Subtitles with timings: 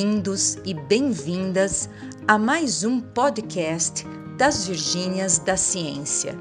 [0.00, 1.86] Bem-vindos e bem-vindas
[2.26, 4.06] a mais um podcast
[4.38, 6.38] das Virgínias da Ciência.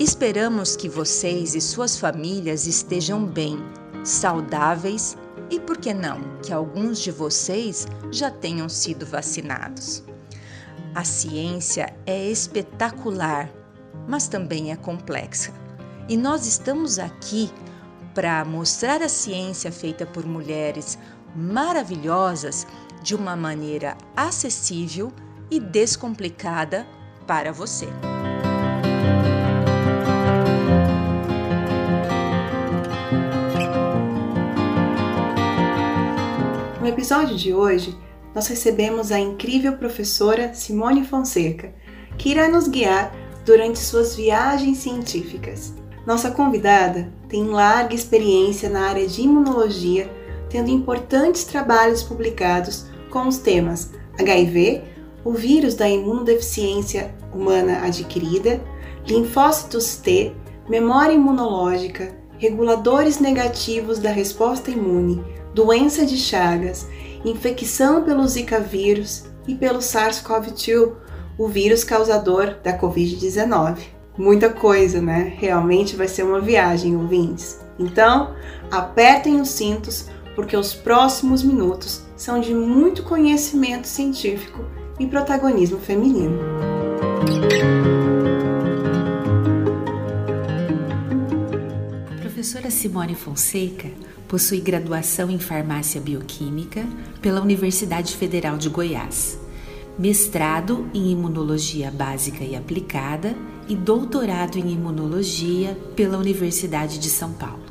[0.00, 3.58] Esperamos que vocês e suas famílias estejam bem,
[4.02, 5.14] saudáveis
[5.50, 10.02] e, por que não, que alguns de vocês já tenham sido vacinados.
[10.94, 13.52] A ciência é espetacular,
[14.08, 15.52] mas também é complexa.
[16.08, 17.50] E nós estamos aqui
[18.14, 20.98] para mostrar a ciência feita por mulheres
[21.36, 22.66] maravilhosas
[23.06, 25.12] de uma maneira acessível
[25.48, 26.84] e descomplicada
[27.24, 27.86] para você.
[36.80, 37.96] No episódio de hoje,
[38.34, 41.72] nós recebemos a incrível professora Simone Fonseca,
[42.18, 45.72] que irá nos guiar durante suas viagens científicas.
[46.04, 50.10] Nossa convidada tem larga experiência na área de imunologia
[50.48, 54.82] tendo importantes trabalhos publicados com os temas HIV,
[55.24, 58.60] o vírus da imunodeficiência humana adquirida,
[59.06, 60.34] linfócitos T,
[60.68, 66.86] memória imunológica, reguladores negativos da resposta imune, doença de Chagas,
[67.24, 70.92] infecção pelo Zika vírus e pelo SARS-CoV-2,
[71.38, 73.78] o vírus causador da Covid-19.
[74.18, 75.32] Muita coisa, né?
[75.38, 77.64] Realmente vai ser uma viagem, ouvintes.
[77.78, 78.34] Então,
[78.70, 84.64] apertem os cintos porque os próximos minutos são de muito conhecimento científico
[84.98, 86.38] e protagonismo feminino.
[92.46, 93.90] professora Simone Fonseca
[94.28, 96.86] possui graduação em farmácia bioquímica
[97.20, 99.36] pela Universidade Federal de Goiás,
[99.98, 103.34] mestrado em imunologia básica e aplicada
[103.68, 107.65] e doutorado em imunologia pela Universidade de São Paulo.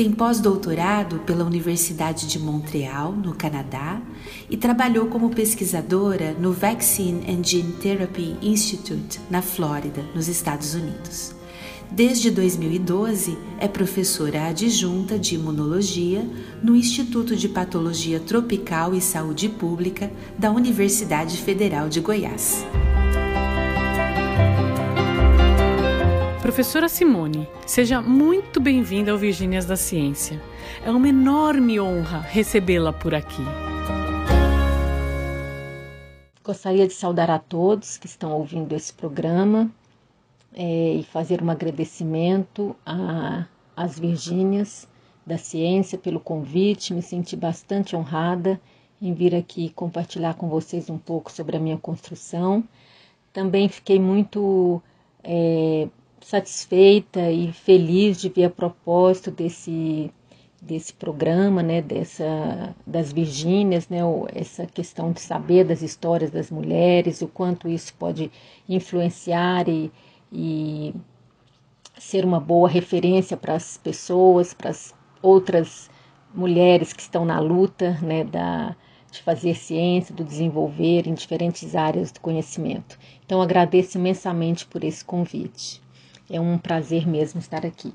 [0.00, 4.00] Tem pós-doutorado pela Universidade de Montreal, no Canadá,
[4.48, 11.34] e trabalhou como pesquisadora no Vaccine and Gene Therapy Institute, na Flórida, nos Estados Unidos.
[11.90, 16.26] Desde 2012, é professora adjunta de imunologia
[16.62, 22.64] no Instituto de Patologia Tropical e Saúde Pública da Universidade Federal de Goiás.
[26.50, 30.42] Professora Simone, seja muito bem-vinda ao Virgínias da Ciência.
[30.84, 33.44] É uma enorme honra recebê-la por aqui.
[36.42, 39.70] Gostaria de saudar a todos que estão ouvindo esse programa
[40.52, 42.74] é, e fazer um agradecimento
[43.76, 44.88] às Virgínias
[45.24, 46.92] da Ciência pelo convite.
[46.92, 48.60] Me senti bastante honrada
[49.00, 52.64] em vir aqui compartilhar com vocês um pouco sobre a minha construção.
[53.32, 54.82] Também fiquei muito
[55.22, 55.86] é,
[56.20, 60.12] satisfeita e feliz de ver a propósito desse
[60.62, 64.00] desse programa, né, dessa das Virgínias, né,
[64.34, 68.30] essa questão de saber das histórias das mulheres, o quanto isso pode
[68.68, 69.90] influenciar e,
[70.30, 70.94] e
[71.98, 75.90] ser uma boa referência para as pessoas, para as outras
[76.34, 78.76] mulheres que estão na luta, né, da
[79.10, 82.96] de fazer ciência, do desenvolver em diferentes áreas do conhecimento.
[83.26, 85.82] Então agradeço imensamente por esse convite.
[86.32, 87.92] É um prazer mesmo estar aqui.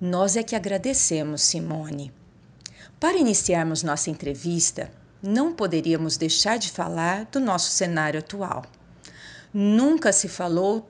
[0.00, 2.10] Nós é que agradecemos, Simone.
[2.98, 4.90] Para iniciarmos nossa entrevista,
[5.22, 8.64] não poderíamos deixar de falar do nosso cenário atual.
[9.52, 10.88] Nunca se falou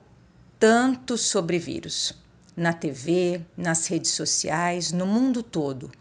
[0.57, 2.13] tanto sobre vírus.
[2.55, 5.91] Na TV, nas redes sociais, no mundo todo.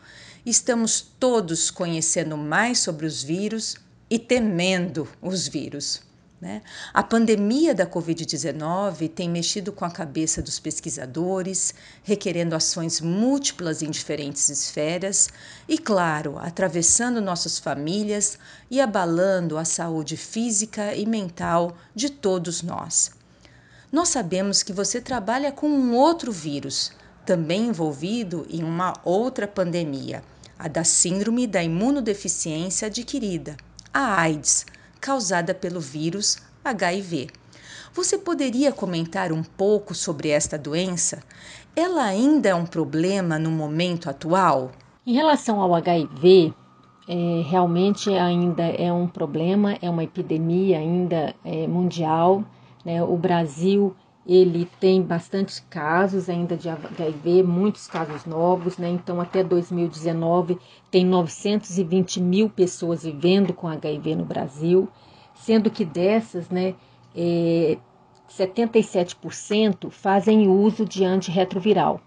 [0.44, 3.74] Estamos todos conhecendo mais sobre os vírus
[4.08, 6.05] e temendo os vírus.
[6.38, 6.60] Né?
[6.92, 11.72] A pandemia da Covid-19 tem mexido com a cabeça dos pesquisadores,
[12.03, 15.30] requerendo ações múltiplas em diferentes esferas
[15.66, 18.38] e, claro, atravessando nossas famílias
[18.71, 23.12] e abalando a saúde física e mental de todos nós.
[23.91, 26.92] Nós sabemos que você trabalha com um outro vírus,
[27.24, 30.22] também envolvido em uma outra pandemia,
[30.59, 33.56] a da Síndrome da Imunodeficiência Adquirida,
[33.92, 34.66] a AIDS
[35.06, 37.28] causada pelo vírus HIV.
[37.94, 41.22] Você poderia comentar um pouco sobre esta doença?
[41.76, 44.72] Ela ainda é um problema no momento atual?
[45.06, 46.53] Em relação ao HIV,
[47.08, 52.42] é, realmente ainda é um problema, é uma epidemia ainda é, mundial.
[52.84, 53.00] Né?
[53.00, 53.94] O Brasil
[54.26, 58.88] ele tem bastante casos ainda de HIV, muitos casos novos, né?
[58.88, 60.58] Então, até 2019,
[60.90, 64.88] tem 920 mil pessoas vivendo com HIV no Brasil,
[65.34, 66.74] sendo que dessas, né,
[67.14, 67.78] é,
[68.28, 72.00] 77% fazem uso de antirretroviral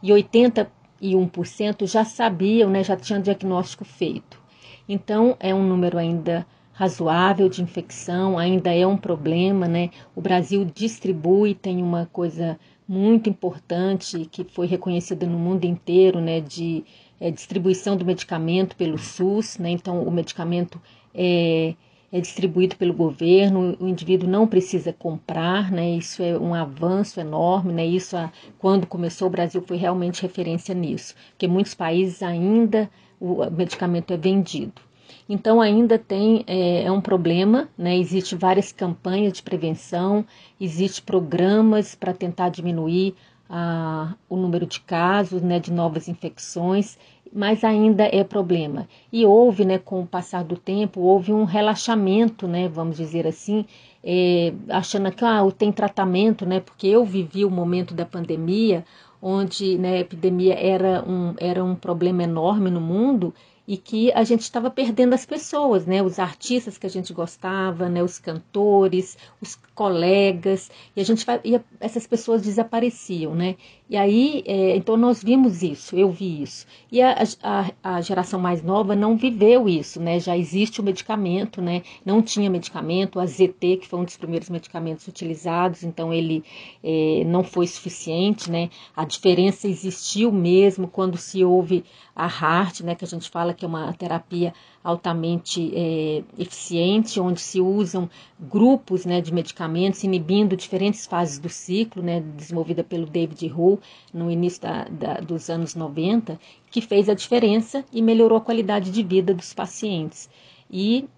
[0.00, 4.40] e 81% já sabiam, né, já tinham diagnóstico feito.
[4.88, 9.90] Então, é um número ainda razoável de infecção, ainda é um problema, né?
[10.14, 16.40] O Brasil distribui, tem uma coisa muito importante que foi reconhecida no mundo inteiro, né,
[16.40, 16.84] de
[17.18, 19.70] é, distribuição do medicamento pelo SUS, né?
[19.70, 20.80] Então, o medicamento
[21.14, 21.74] é,
[22.12, 25.96] é distribuído pelo governo, o indivíduo não precisa comprar, né?
[25.96, 27.86] Isso é um avanço enorme, né?
[27.86, 28.16] Isso,
[28.58, 32.90] quando começou o Brasil, foi realmente referência nisso, porque muitos países ainda
[33.20, 34.82] o medicamento é vendido.
[35.28, 37.96] Então ainda tem é, é um problema, né?
[37.96, 40.24] Existem várias campanhas de prevenção,
[40.60, 43.14] existem programas para tentar diminuir
[43.48, 46.98] a, o número de casos, né, de novas infecções,
[47.32, 48.88] mas ainda é problema.
[49.12, 53.64] E houve, né, com o passar do tempo, houve um relaxamento, né, vamos dizer assim,
[54.02, 58.84] é, achando que ah, tem tratamento, né, porque eu vivi o momento da pandemia,
[59.20, 63.32] onde né, a epidemia era um, era um problema enorme no mundo
[63.66, 66.02] e que a gente estava perdendo as pessoas, né?
[66.02, 68.02] Os artistas que a gente gostava, né?
[68.02, 73.56] Os cantores, os colegas, e a gente e essas pessoas desapareciam, né?
[73.88, 76.66] E aí, é, então nós vimos isso, eu vi isso.
[76.90, 80.18] E a, a, a, geração mais nova não viveu isso, né?
[80.18, 81.82] Já existe o medicamento, né?
[82.04, 86.42] Não tinha medicamento, a ZT, que foi um dos primeiros medicamentos utilizados, então ele
[86.82, 88.70] é, não foi suficiente, né?
[88.96, 91.84] A diferença existiu mesmo quando se houve
[92.16, 92.94] a HART, né?
[92.94, 94.52] Que a gente fala que é uma terapia
[94.82, 98.08] altamente é, eficiente, onde se usam
[98.38, 103.80] grupos né, de medicamentos inibindo diferentes fases do ciclo, né, desenvolvida pelo David Hull
[104.12, 106.38] no início da, da, dos anos 90,
[106.70, 110.28] que fez a diferença e melhorou a qualidade de vida dos pacientes.
[110.70, 111.08] E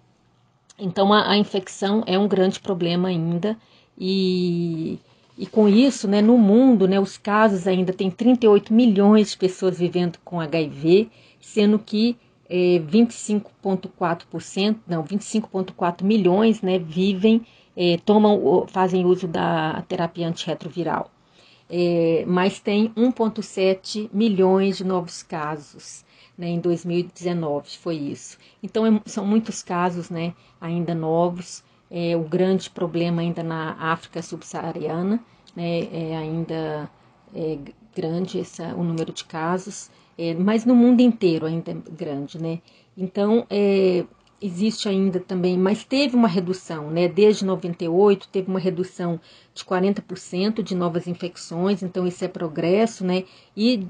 [0.79, 3.57] então a, a infecção é um grande problema ainda
[3.97, 4.99] e
[5.37, 9.77] e com isso, né, no mundo, né, os casos ainda tem 38 milhões de pessoas
[9.77, 11.09] vivendo com HIV,
[11.39, 12.17] sendo que
[12.49, 17.45] é, 25,4%, não, 25,4 milhões né, vivem,
[17.75, 21.11] é, tomam, fazem uso da terapia antirretroviral.
[21.69, 26.05] É, mas tem 1,7 milhões de novos casos
[26.37, 28.37] né, em 2019, foi isso.
[28.63, 31.63] Então, é, são muitos casos né, ainda novos.
[31.91, 35.19] É, o grande problema ainda na África subsaariana,
[35.55, 36.89] né, é ainda
[37.35, 37.57] é
[37.95, 42.59] grande essa, o número de casos é, mas no mundo inteiro ainda é grande, né?
[42.97, 44.03] Então, é,
[44.41, 47.07] existe ainda também, mas teve uma redução, né?
[47.07, 49.19] Desde 98 teve uma redução
[49.53, 53.23] de 40% de novas infecções, então isso é progresso, né?
[53.55, 53.87] E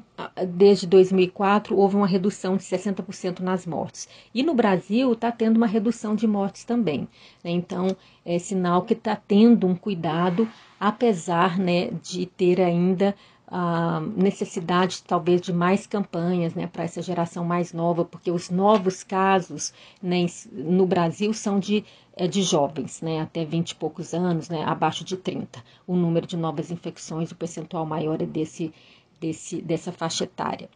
[0.48, 4.08] desde 2004 houve uma redução de 60% nas mortes.
[4.34, 7.02] E no Brasil está tendo uma redução de mortes também,
[7.44, 7.52] né?
[7.52, 7.96] Então
[8.26, 10.48] é sinal que está tendo um cuidado,
[10.80, 13.14] apesar, né, de ter ainda
[13.50, 19.04] a necessidade talvez de mais campanhas né, para essa geração mais nova, porque os novos
[19.04, 19.74] casos
[20.04, 21.86] né, no Brasil são de,
[22.16, 25.64] é, de jovens, né, até 20 e poucos anos, né, abaixo de 30.
[25.88, 28.74] O número de novas infecções, o percentual maior é desse,
[29.20, 30.70] desse, dessa faixa etária.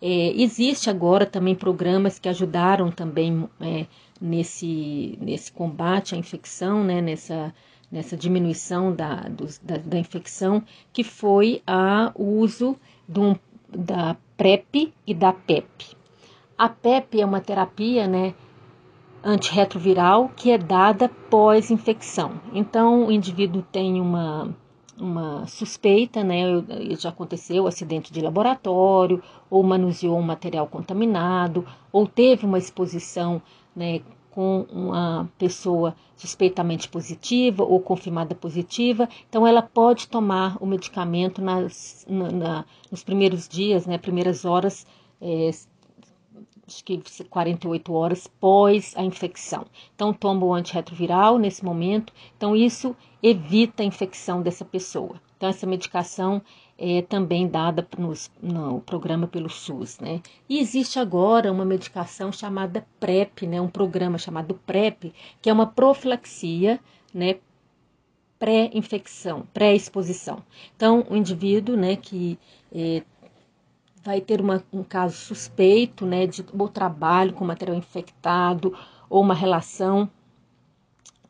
[0.00, 3.86] É, existe agora também programas que ajudaram também é,
[4.18, 7.54] nesse, nesse combate à infecção, né, nessa
[7.94, 9.28] nessa diminuição da,
[9.62, 15.96] da, da, infecção, que foi a, o uso do, da PrEP e da PEP.
[16.58, 18.34] A PEP é uma terapia né,
[19.22, 22.32] antirretroviral que é dada pós-infecção.
[22.52, 24.52] Então, o indivíduo tem uma,
[24.98, 26.42] uma suspeita, né?
[26.98, 33.40] Já aconteceu acidente de laboratório, ou manuseou um material contaminado, ou teve uma exposição
[33.74, 34.00] né,
[34.34, 42.04] com uma pessoa suspeitamente positiva ou confirmada positiva, então ela pode tomar o medicamento nas,
[42.08, 44.84] na, na, nos primeiros dias, né, primeiras horas,
[45.20, 45.50] é,
[46.66, 49.66] acho que 48 horas pós a infecção.
[49.94, 55.20] Então toma o antirretroviral nesse momento, então isso evita a infecção dessa pessoa.
[55.36, 56.42] Então essa medicação
[56.78, 60.20] é também dada nos, no programa pelo SUS, né?
[60.48, 63.60] E existe agora uma medicação chamada PrEP, né?
[63.60, 66.80] Um programa chamado PrEP, que é uma profilaxia,
[67.12, 67.36] né?
[68.38, 70.42] Pré-infecção, pré-exposição.
[70.76, 72.38] Então, o indivíduo, né, que
[72.74, 73.02] é,
[74.04, 78.76] vai ter uma, um caso suspeito, né, de ou trabalho com material infectado
[79.08, 80.10] ou uma relação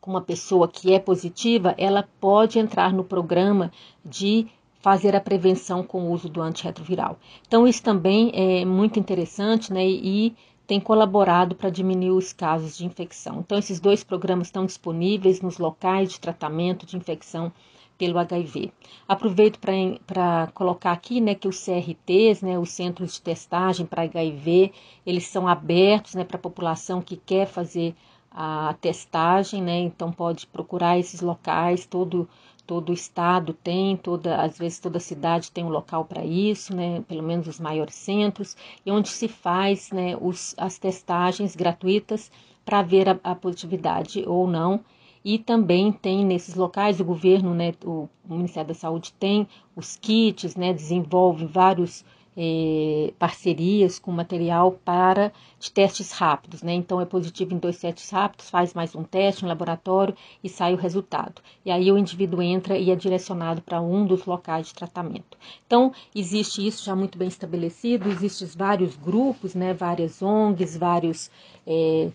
[0.01, 3.71] com uma pessoa que é positiva, ela pode entrar no programa
[4.05, 4.45] de
[4.79, 7.17] fazer a prevenção com o uso do antirretroviral.
[7.47, 10.35] Então isso também é muito interessante, né, e
[10.67, 13.39] tem colaborado para diminuir os casos de infecção.
[13.39, 17.51] Então esses dois programas estão disponíveis nos locais de tratamento de infecção
[17.97, 18.71] pelo HIV.
[19.07, 24.71] Aproveito para colocar aqui né, que os CRTs, né, os centros de testagem para HIV,
[25.05, 27.95] eles são abertos né, para a população que quer fazer
[28.31, 32.27] a testagem, né, então pode procurar esses locais, todo
[32.65, 37.21] todo estado tem, toda, às vezes toda cidade tem um local para isso, né, pelo
[37.21, 42.31] menos os maiores centros, e onde se faz né, os, as testagens gratuitas
[42.65, 44.83] para ver a, a positividade ou não
[45.25, 50.55] e também tem nesses locais o governo, né, o Ministério da Saúde tem os kits,
[50.55, 52.05] né, desenvolve vários
[52.37, 56.73] eh, parcerias com material para de testes rápidos, né?
[56.73, 60.13] Então é positivo em dois testes rápidos, faz mais um teste no laboratório
[60.43, 61.41] e sai o resultado.
[61.65, 65.37] E aí o indivíduo entra e é direcionado para um dos locais de tratamento.
[65.65, 69.73] Então existe isso já muito bem estabelecido, existem vários grupos, né?
[69.73, 71.31] Várias ONGs, vários
[71.65, 72.09] eh,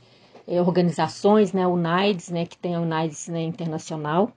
[0.47, 4.33] é, organizações, né, UNAIDS, né, que tem a UNAIDS né, internacional,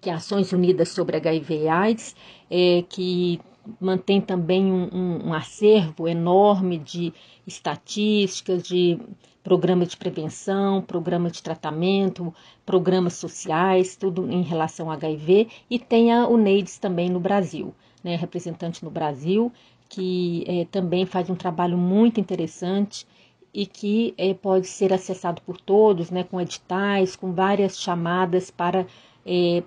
[0.00, 2.16] que é Ações Unidas sobre HIV e AIDS,
[2.50, 3.40] é, que
[3.80, 7.12] mantém também um, um, um, acervo enorme de
[7.46, 8.98] estatísticas, de
[9.42, 12.34] programas de prevenção, programas de tratamento,
[12.66, 18.16] programas sociais, tudo em relação ao HIV, e tem a UNAIDS também no Brasil, né,
[18.16, 19.52] representante no Brasil,
[19.88, 23.06] que é, também faz um trabalho muito interessante
[23.54, 28.86] e que é, pode ser acessado por todos, né, com editais, com várias chamadas para
[29.26, 29.62] é,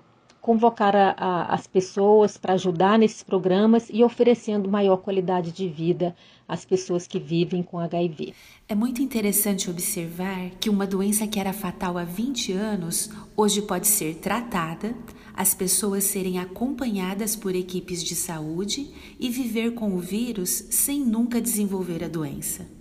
[0.46, 6.14] convocar a, a, as pessoas para ajudar nesses programas e oferecendo maior qualidade de vida
[6.46, 8.32] às pessoas que vivem com HIV.
[8.68, 13.88] É muito interessante observar que uma doença que era fatal há 20 anos hoje pode
[13.88, 14.94] ser tratada,
[15.34, 18.88] as pessoas serem acompanhadas por equipes de saúde
[19.18, 22.75] e viver com o vírus sem nunca desenvolver a doença.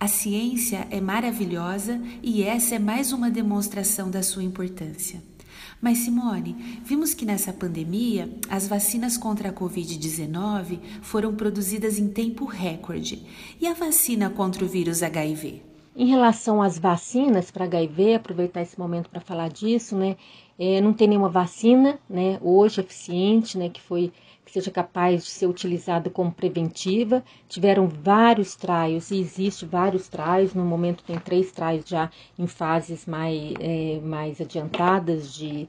[0.00, 5.22] A ciência é maravilhosa e essa é mais uma demonstração da sua importância.
[5.78, 12.46] Mas, Simone, vimos que nessa pandemia as vacinas contra a Covid-19 foram produzidas em tempo
[12.46, 13.26] recorde.
[13.60, 15.60] E a vacina contra o vírus HIV?
[15.94, 20.16] Em relação às vacinas para HIV, aproveitar esse momento para falar disso, né?
[20.58, 22.38] É, não tem nenhuma vacina, né?
[22.40, 23.68] Hoje eficiente, né?
[23.68, 24.10] Que foi
[24.50, 27.24] que seja capaz de ser utilizada como preventiva.
[27.48, 30.54] Tiveram vários trials e existe vários trials.
[30.54, 35.68] No momento tem três trials já em fases mais, é, mais adiantadas de,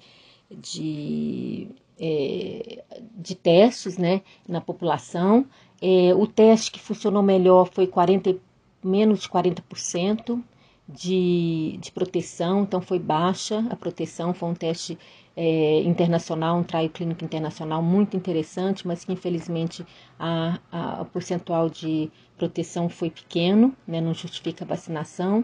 [0.50, 1.68] de,
[2.00, 2.84] é,
[3.16, 5.46] de testes né, na população.
[5.80, 8.36] É, o teste que funcionou melhor foi 40,
[8.84, 10.42] menos de 40%
[10.90, 14.98] de, de proteção, então foi baixa a proteção, foi um teste
[15.36, 19.86] é, internacional, um trial clínico internacional muito interessante, mas que infelizmente
[20.20, 25.44] a, a, a percentual de proteção foi pequeno, né, não justifica a vacinação.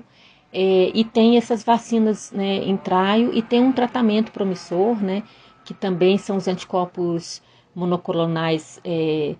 [0.51, 5.23] É, e tem essas vacinas né, em trial e tem um tratamento promissor, né,
[5.63, 7.41] que também são os anticorpos
[7.75, 9.35] monoclonais é,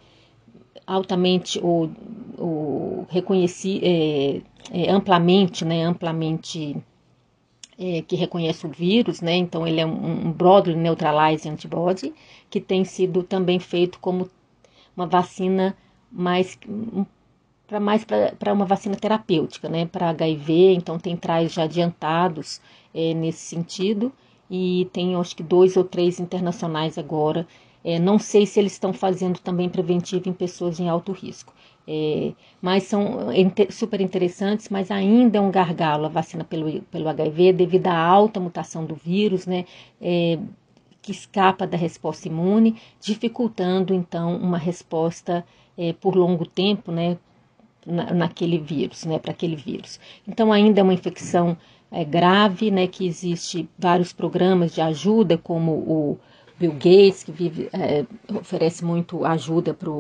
[0.86, 1.90] altamente ou,
[2.38, 6.78] ou reconheci, é, é, amplamente, né, amplamente
[7.80, 9.36] é, que reconhece o vírus, né?
[9.36, 12.14] Então ele é um, um broadly neutralizing antibody
[12.50, 14.30] que tem sido também feito como
[14.96, 15.78] uma vacina
[16.12, 16.58] mais
[17.68, 19.86] para mais para uma vacina terapêutica, né?
[19.86, 22.62] Para HIV, então tem traz já adiantados
[22.94, 24.12] é, nesse sentido
[24.50, 27.48] e tem acho que dois ou três internacionais agora.
[27.84, 31.54] É, não sei se eles estão fazendo também preventivo em pessoas em alto risco.
[31.90, 33.30] É, mas são
[33.70, 38.42] super interessantes, mas ainda é um gargalo a vacina pelo, pelo HIV devido à alta
[38.42, 39.64] mutação do vírus, né,
[40.02, 40.38] é,
[41.02, 45.46] que escapa da resposta imune, dificultando então uma resposta
[45.78, 47.18] é, por longo tempo, né,
[47.86, 49.98] na, naquele vírus, né, para aquele vírus.
[50.28, 51.58] Então ainda é uma infecção
[51.90, 56.20] é, grave, né, que existe vários programas de ajuda, como o
[56.60, 60.00] Bill Gates, que vive, é, oferece muito ajuda para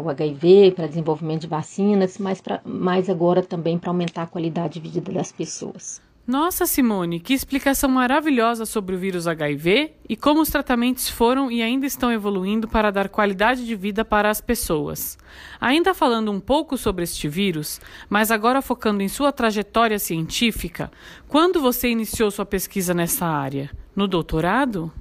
[0.00, 4.80] o HIV, para desenvolvimento de vacinas, mas pra, mais agora também para aumentar a qualidade
[4.80, 6.00] de vida das pessoas.
[6.28, 11.62] Nossa, Simone, que explicação maravilhosa sobre o vírus HIV e como os tratamentos foram e
[11.62, 15.16] ainda estão evoluindo para dar qualidade de vida para as pessoas.
[15.58, 17.80] Ainda falando um pouco sobre este vírus,
[18.10, 20.92] mas agora focando em sua trajetória científica,
[21.26, 23.70] quando você iniciou sua pesquisa nessa área?
[23.96, 24.92] No doutorado?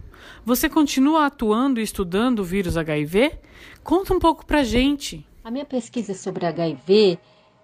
[0.46, 3.34] Você continua atuando e estudando o vírus HIV?
[3.84, 5.27] Conta um pouco pra gente.
[5.43, 7.19] A minha pesquisa sobre HIV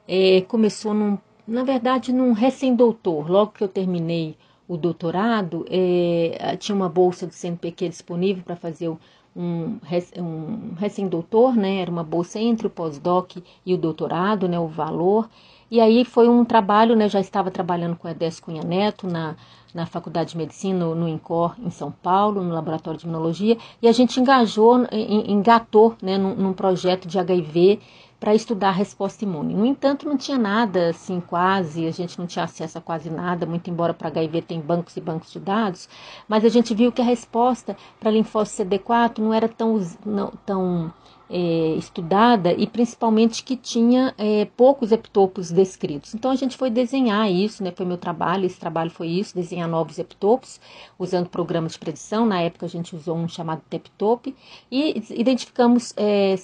[0.05, 3.29] é, começou, num, na verdade, num recém-doutor.
[3.29, 8.89] Logo que eu terminei o doutorado, é, tinha uma bolsa do CNPq disponível para fazer
[8.89, 8.97] um,
[9.35, 11.77] um recém-doutor, né?
[11.77, 14.59] Era uma bolsa entre o pós-doc e o doutorado, né?
[14.59, 15.29] O valor.
[15.69, 17.09] E aí foi um trabalho, né?
[17.09, 19.35] Já estava trabalhando com a Edés Cunha Neto na,
[19.73, 23.87] na Faculdade de Medicina, no, no INCOR, em São Paulo, no Laboratório de Imunologia, e
[23.87, 27.79] a gente engajou, engatou né, num, num projeto de HIV
[28.23, 29.53] para estudar a resposta imune.
[29.53, 33.45] No entanto, não tinha nada assim, quase, a gente não tinha acesso a quase nada,
[33.45, 35.89] muito embora para HIV tem bancos e bancos de dados,
[36.25, 40.93] mas a gente viu que a resposta para linfócito CD4 não era tão, não, tão
[41.29, 46.15] é, estudada e principalmente que tinha é, poucos epitopos descritos.
[46.15, 47.73] Então a gente foi desenhar isso, né?
[47.75, 50.61] Foi meu trabalho, esse trabalho foi isso, desenhar novos epitopos,
[50.97, 52.25] usando programas de predição.
[52.25, 54.33] Na época a gente usou um chamado Teptop
[54.71, 56.37] e identificamos é,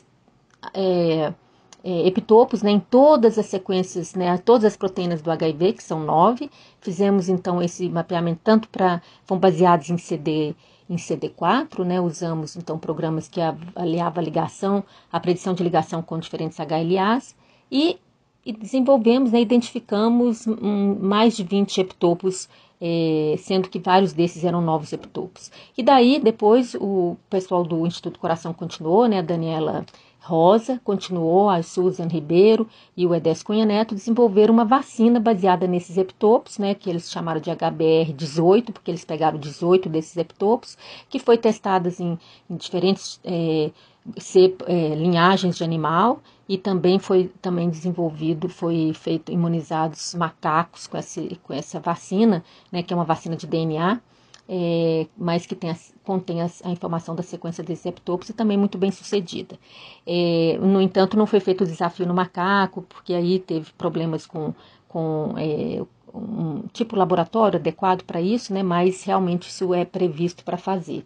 [1.84, 6.00] é epitopos né, em todas as sequências, né, todas as proteínas do HIV, que são
[6.00, 6.50] nove.
[6.82, 10.56] Fizemos então esse mapeamento tanto para, foram baseados em CD
[10.90, 16.18] em CD4, né, usamos então programas que avaliavam a ligação, a predição de ligação com
[16.18, 17.36] diferentes HLAs
[17.72, 18.00] e,
[18.44, 22.50] e desenvolvemos, né, identificamos um, mais de 20 epitopos
[22.82, 25.52] é, sendo que vários desses eram novos epitopos.
[25.78, 29.86] E daí, depois, o pessoal do Instituto Coração continuou, né, a Daniela
[30.22, 35.98] Rosa continuou, a Susan Ribeiro e o Edés Cunha Neto desenvolveram uma vacina baseada nesses
[35.98, 40.78] epitopos, né, que eles chamaram de HBR18, porque eles pegaram 18 desses epitopos,
[41.10, 43.72] que foi testada em, em diferentes é,
[44.68, 51.40] é, linhagens de animal e também foi também desenvolvido, foi feito imunizados macacos com, esse,
[51.44, 54.02] com essa vacina, né, que é uma vacina de DNA,
[54.52, 58.58] é, mas que tem a, contém a, a, informação da sequência desses epitopos e também
[58.58, 59.60] muito bem sucedida.
[60.08, 64.52] É, no entanto, não foi feito o desafio no macaco, porque aí teve problemas com,
[64.88, 70.58] com é, um tipo laboratório adequado para isso, né, mas realmente isso é previsto para
[70.58, 71.06] fazer.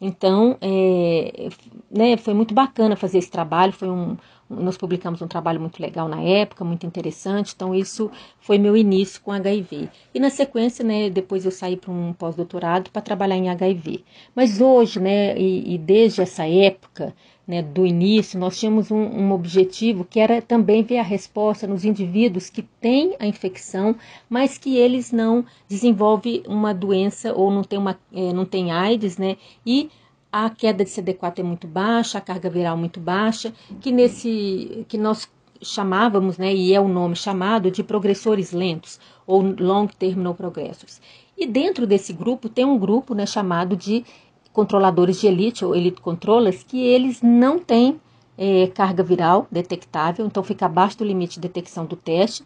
[0.00, 1.48] Então, é,
[1.90, 4.16] né, foi muito bacana fazer esse trabalho, foi um,
[4.54, 9.20] nós publicamos um trabalho muito legal na época, muito interessante, então isso foi meu início
[9.20, 9.88] com HIV.
[10.14, 14.04] E na sequência, né, depois eu saí para um pós-doutorado para trabalhar em HIV.
[14.34, 17.14] Mas hoje, né, e, e desde essa época,
[17.46, 21.84] né, do início, nós tínhamos um, um, objetivo que era também ver a resposta nos
[21.84, 23.94] indivíduos que têm a infecção,
[24.28, 29.36] mas que eles não desenvolvem uma doença ou não têm, uma, é, não AIDS, né,
[29.66, 29.90] e
[30.36, 34.98] a queda de CD4 é muito baixa, a carga viral muito baixa, que nesse que
[34.98, 35.30] nós
[35.62, 41.00] chamávamos, né, e é o nome chamado de progressores lentos ou long terminal progressors.
[41.38, 44.04] E dentro desse grupo tem um grupo, né, chamado de
[44.52, 48.00] controladores de elite ou elite controllers que eles não têm
[48.36, 52.44] é, carga viral detectável, então fica abaixo do limite de detecção do teste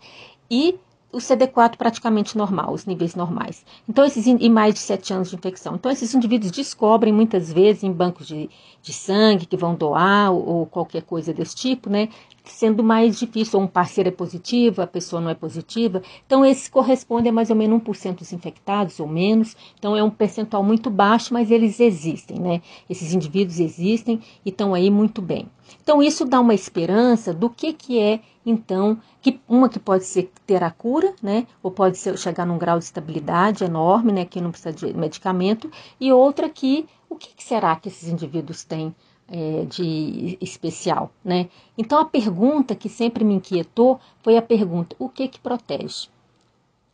[0.50, 0.78] e
[1.10, 3.64] o CD4 praticamente normal, os níveis normais.
[3.88, 5.74] Então, esses e mais de 7 anos de infecção.
[5.74, 8.50] Então, esses indivíduos descobrem muitas vezes em bancos de,
[8.82, 12.10] de sangue que vão doar ou, ou, qualquer coisa desse tipo, né?
[12.44, 16.02] Sendo mais difícil, ou um parceiro é positivo, a pessoa não é positiva.
[16.26, 19.56] Então, esse corresponde a mais ou menos 1% dos infectados ou menos.
[19.78, 22.60] Então, é um percentual muito baixo, mas eles existem, né?
[22.88, 25.48] Esses indivíduos existem e estão aí muito bem.
[25.82, 30.30] Então, isso dá uma esperança do que, que é então, que, uma que pode ser
[30.46, 31.46] ter a cura, né?
[31.62, 34.24] Ou pode ser, chegar num grau de estabilidade enorme, né?
[34.24, 38.94] Que não precisa de medicamento, e outra que o que, será que esses indivíduos têm
[39.28, 41.48] é, de especial, né?
[41.76, 46.08] Então a pergunta que sempre me inquietou foi a pergunta: o que que protege?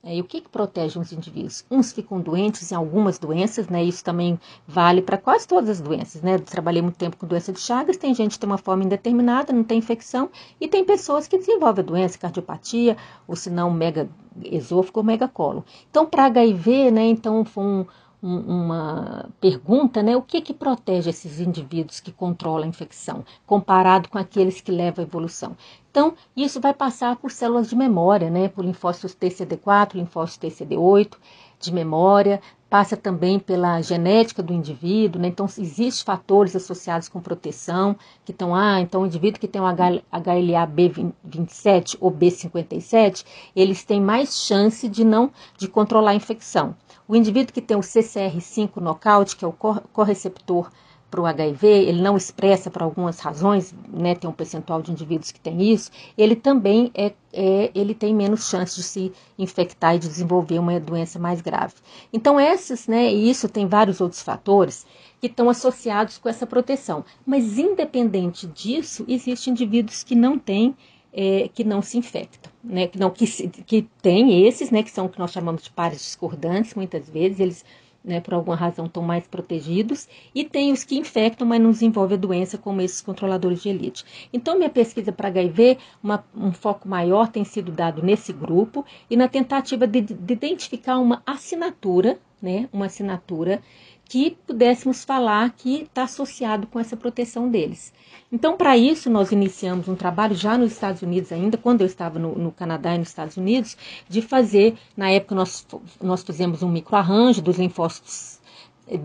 [0.06, 1.64] É, e o que, que protege os indivíduos?
[1.70, 3.82] Uns ficam doentes em algumas doenças, né?
[3.82, 4.38] Isso também
[4.68, 6.36] vale para quase todas as doenças, né?
[6.38, 9.64] trabalhei muito tempo com doença de Chagas, tem gente que tem uma forma indeterminada, não
[9.64, 10.28] tem infecção,
[10.60, 14.06] e tem pessoas que desenvolvem a doença, cardiopatia, ou se não, mega
[14.44, 15.64] esôfago ou megacolo.
[15.90, 17.06] Então, para HIV, né?
[17.06, 17.86] Então, foi um,
[18.26, 20.16] uma pergunta, né?
[20.16, 25.04] O que que protege esses indivíduos que controlam a infecção, comparado com aqueles que levam
[25.04, 25.54] à evolução?
[25.90, 28.48] Então, isso vai passar por células de memória, né?
[28.48, 31.16] Por linfócitos TCD4, linfócitos TCD8
[31.60, 32.40] de memória,
[32.74, 35.28] passa também pela genética do indivíduo, né?
[35.28, 39.64] Então, existem fatores associados com proteção, que estão, ah, então o indivíduo que tem um
[39.64, 46.74] HLA B27 ou B57, eles têm mais chance de não, de controlar a infecção.
[47.06, 50.68] O indivíduo que tem o CCR5 knockout, que é o correceptor
[51.14, 55.30] para o HIV, ele não expressa por algumas razões, né, tem um percentual de indivíduos
[55.30, 60.00] que tem isso, ele também é, é, ele tem menos chance de se infectar e
[60.00, 61.74] de desenvolver uma doença mais grave.
[62.12, 64.84] Então, esses, né, e isso tem vários outros fatores
[65.20, 67.04] que estão associados com essa proteção.
[67.24, 70.74] Mas, independente disso, existem indivíduos que não têm,
[71.12, 73.24] é, que não se infectam, né, que, não, que,
[73.64, 77.38] que tem esses, né, que são o que nós chamamos de pares discordantes, muitas vezes,
[77.38, 77.64] eles
[78.04, 82.16] né, por alguma razão estão mais protegidos, e tem os que infectam, mas não desenvolvem
[82.16, 84.04] a doença, como esses controladores de elite.
[84.32, 89.16] Então, minha pesquisa para HIV, uma, um foco maior tem sido dado nesse grupo e
[89.16, 93.62] na tentativa de, de identificar uma assinatura, né, uma assinatura
[94.04, 97.92] que pudéssemos falar que está associado com essa proteção deles.
[98.30, 102.18] Então, para isso, nós iniciamos um trabalho já nos Estados Unidos ainda, quando eu estava
[102.18, 103.76] no, no, Canadá e nos Estados Unidos,
[104.08, 105.66] de fazer, na época nós,
[106.02, 108.40] nós fizemos um microarranjo dos linfócitos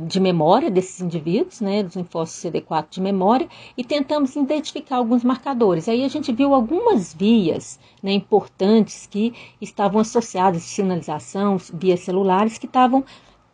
[0.08, 5.88] de memória desses indivíduos, né, dos linfócitos CD4 de memória, e tentamos identificar alguns marcadores.
[5.88, 12.66] Aí a gente viu algumas vias né, importantes que estavam associadas, sinalização, vias celulares, que
[12.66, 13.06] estavam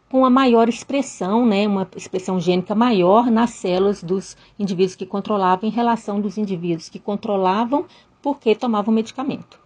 [0.10, 5.68] com a maior expressão, né, uma expressão gênica maior nas células dos indivíduos que controlavam
[5.68, 7.86] em relação dos indivíduos que controlavam
[8.22, 9.60] porque tomavam medicamento.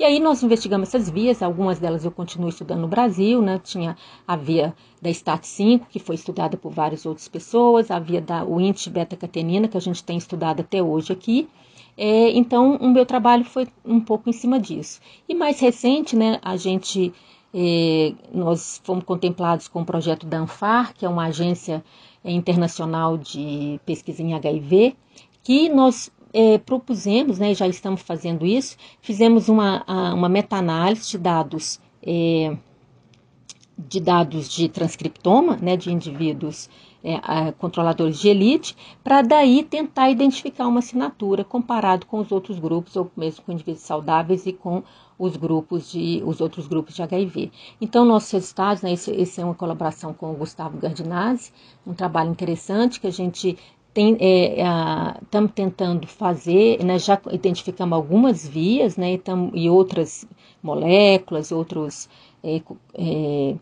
[0.00, 3.60] E aí nós investigamos essas vias, algumas delas eu continuo estudando no Brasil, né?
[3.62, 8.42] Tinha a via da STAT5, que foi estudada por várias outras pessoas, a via da
[8.42, 11.46] índice beta-catenina, que a gente tem estudado até hoje aqui.
[11.98, 15.02] É, então, o meu trabalho foi um pouco em cima disso.
[15.28, 17.12] E mais recente, né, a gente
[17.52, 21.84] e nós fomos contemplados com o projeto da ANFAR, que é uma agência
[22.24, 24.96] internacional de pesquisa em HIV,
[25.42, 31.80] que nós é, propusemos, né, já estamos fazendo isso, fizemos uma, uma meta-análise de dados
[32.02, 32.56] é,
[33.88, 36.68] de dados de transcriptoma, né, de indivíduos
[37.02, 42.96] é, controladores de elite, para daí tentar identificar uma assinatura comparado com os outros grupos,
[42.96, 44.82] ou mesmo com indivíduos saudáveis e com
[45.20, 47.52] os grupos de os outros grupos de HIV.
[47.78, 51.52] Então, nossos resultados, né, esse, esse é uma colaboração com o Gustavo Gardinazzi,
[51.86, 53.58] um trabalho interessante que a gente
[53.94, 59.22] estamos é, tentando fazer, né, já identificamos algumas vias né, e,
[59.54, 60.26] e outras
[60.62, 62.08] moléculas, outros
[62.42, 62.62] é,
[62.94, 63.56] é,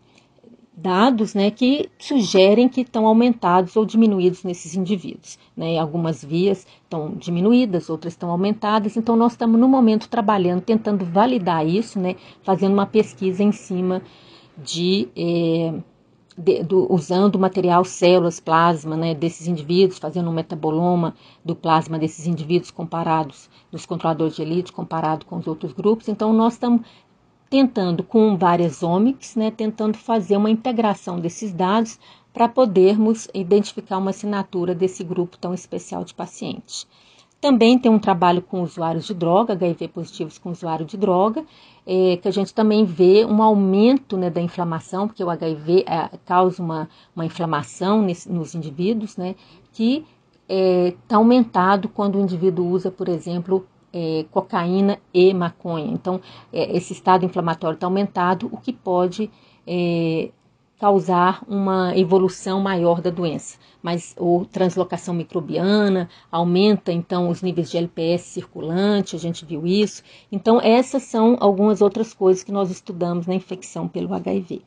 [0.81, 5.37] dados né, que sugerem que estão aumentados ou diminuídos nesses indivíduos.
[5.55, 5.77] Né?
[5.77, 11.67] Algumas vias estão diminuídas, outras estão aumentadas, então nós estamos no momento trabalhando, tentando validar
[11.67, 14.01] isso, né, fazendo uma pesquisa em cima
[14.57, 15.07] de.
[15.15, 15.73] É,
[16.39, 21.13] de, do, usando material células, plasma né, desses indivíduos, fazendo um metaboloma
[21.43, 26.07] do plasma desses indivíduos comparados, dos controladores de elite, comparado com os outros grupos.
[26.07, 26.81] Então, nós estamos
[27.49, 31.99] tentando com várias omics, né, tentando fazer uma integração desses dados
[32.31, 36.87] para podermos identificar uma assinatura desse grupo tão especial de pacientes.
[37.41, 41.43] Também tem um trabalho com usuários de droga, HIV positivos com usuário de droga,
[41.87, 46.09] é, que a gente também vê um aumento né, da inflamação, porque o HIV é,
[46.25, 49.35] causa uma, uma inflamação nesse, nos indivíduos, né,
[49.71, 50.07] que está
[50.49, 55.91] é, tá aumentado quando o indivíduo usa, por exemplo, é, cocaína e maconha.
[55.91, 56.21] Então,
[56.51, 59.29] é, esse estado inflamatório está aumentado, o que pode
[59.65, 60.29] é,
[60.79, 63.57] causar uma evolução maior da doença.
[63.83, 70.01] Mas ou translocação microbiana aumenta então os níveis de LPS circulante, a gente viu isso.
[70.31, 74.61] Então, essas são algumas outras coisas que nós estudamos na infecção pelo HIV.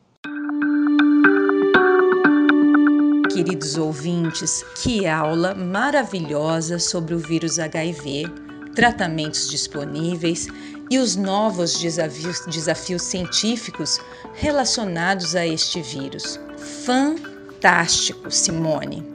[3.33, 8.42] Queridos ouvintes, que aula maravilhosa sobre o vírus HIV
[8.75, 10.47] tratamentos disponíveis
[10.89, 13.99] e os novos desafios, desafios científicos
[14.33, 16.39] relacionados a este vírus.
[16.85, 19.13] Fantástico, Simone!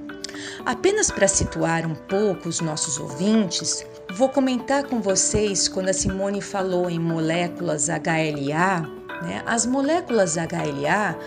[0.64, 6.40] Apenas para situar um pouco os nossos ouvintes, vou comentar com vocês quando a Simone
[6.40, 8.80] falou em moléculas HLA.
[9.22, 9.42] Né?
[9.46, 11.18] As moléculas HLA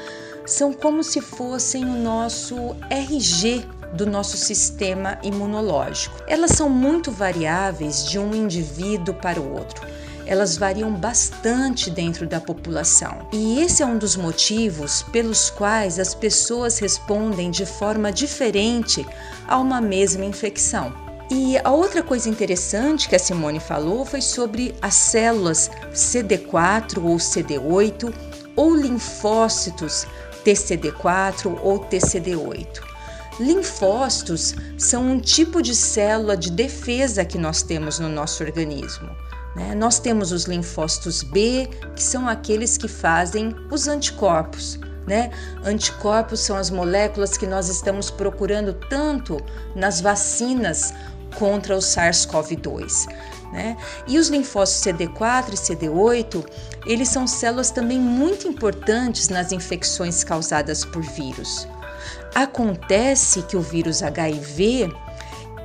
[0.46, 6.16] são como se fossem o nosso RG do nosso sistema imunológico.
[6.28, 9.88] Elas são muito variáveis de um indivíduo para o outro.
[10.26, 13.28] Elas variam bastante dentro da população.
[13.34, 19.06] E esse é um dos motivos pelos quais as pessoas respondem de forma diferente
[19.48, 20.94] a uma mesma infecção.
[21.30, 27.16] E a outra coisa interessante que a Simone falou foi sobre as células CD4 ou
[27.16, 28.14] CD8
[28.56, 30.06] ou linfócitos
[30.44, 32.91] TCD4 ou TCD8.
[33.40, 39.10] Linfócitos são um tipo de célula de defesa que nós temos no nosso organismo.
[39.56, 39.76] Né?
[39.76, 45.32] Nós temos os linfócitos B, que são aqueles que fazem os anticorpos, né?
[45.66, 49.38] Anticorpos são as moléculas que nós estamos procurando tanto
[49.76, 50.94] nas vacinas
[51.36, 53.08] contra o SARS-CoV-2.
[53.52, 53.76] Né?
[54.08, 56.46] E os linfócitos CD4 e CD8,
[56.86, 61.68] eles são células também muito importantes nas infecções causadas por vírus.
[62.34, 64.92] Acontece que o vírus HIV,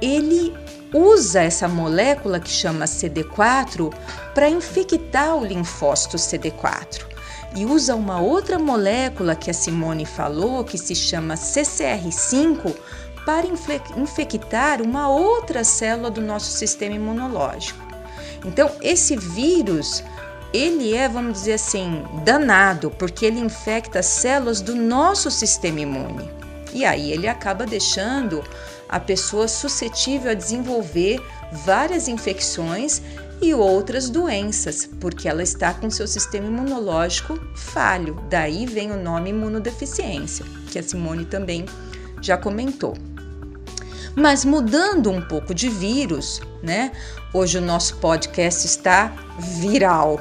[0.00, 0.55] ele
[0.92, 3.92] usa essa molécula que chama CD4
[4.35, 7.05] para infectar o linfócito CD4
[7.55, 12.74] e usa uma outra molécula que a Simone falou, que se chama CCR5,
[13.24, 13.46] para
[13.96, 17.81] infectar uma outra célula do nosso sistema imunológico.
[18.44, 20.05] Então, esse vírus,
[20.52, 26.31] ele é, vamos dizer assim, danado, porque ele infecta células do nosso sistema imune.
[26.77, 28.45] E aí ele acaba deixando
[28.87, 31.25] a pessoa suscetível a desenvolver
[31.65, 33.01] várias infecções
[33.41, 38.23] e outras doenças, porque ela está com seu sistema imunológico falho.
[38.29, 41.65] Daí vem o nome imunodeficiência, que a Simone também
[42.21, 42.95] já comentou.
[44.15, 46.93] Mas mudando um pouco de vírus, né?
[47.33, 50.21] Hoje o nosso podcast está viral.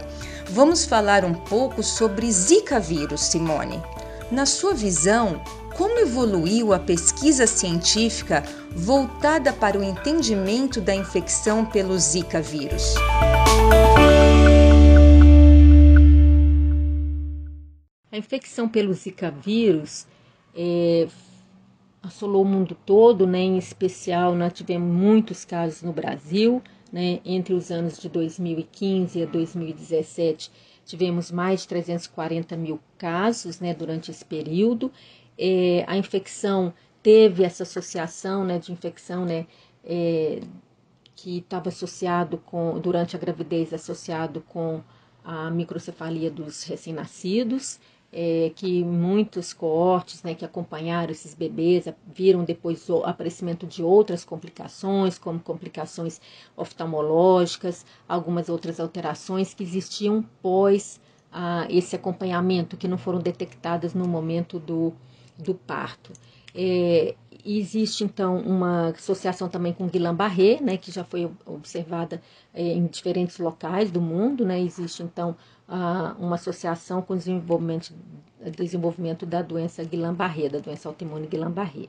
[0.51, 3.83] Vamos falar um pouco sobre Zika vírus, Simone.
[4.31, 5.41] Na sua visão,
[5.77, 12.95] como evoluiu a pesquisa científica voltada para o entendimento da infecção pelo Zika vírus?
[18.09, 20.07] A infecção pelo Zika vírus
[20.55, 21.09] é,
[22.01, 23.39] assolou o mundo todo, né?
[23.39, 27.19] em especial nós tivemos muitos casos no Brasil, né?
[27.25, 30.49] entre os anos de 2015 a 2017
[30.85, 33.73] tivemos mais de 340 mil casos né?
[33.73, 34.91] durante esse período
[35.37, 39.45] é, a infecção teve essa associação né, de infecção né,
[39.83, 40.41] é,
[41.15, 44.81] que estava associado com, durante a gravidez, associado com
[45.23, 47.79] a microcefalia dos recém-nascidos,
[48.11, 54.23] é, que muitos coortes né, que acompanharam esses bebês viram depois o aparecimento de outras
[54.23, 56.21] complicações, como complicações
[56.55, 60.99] oftalmológicas, algumas outras alterações que existiam pós
[61.31, 64.93] ah, esse acompanhamento, que não foram detectadas no momento do,
[65.37, 66.11] do parto.
[66.53, 72.21] É, existe então uma associação também com Guillain-Barré, né, que já foi observada
[72.53, 75.35] é, em diferentes locais do mundo, né, existe então
[75.67, 77.93] a, uma associação com o desenvolvimento,
[78.57, 81.87] desenvolvimento da doença Guillain-Barré, da doença autoimune Guillain-Barré.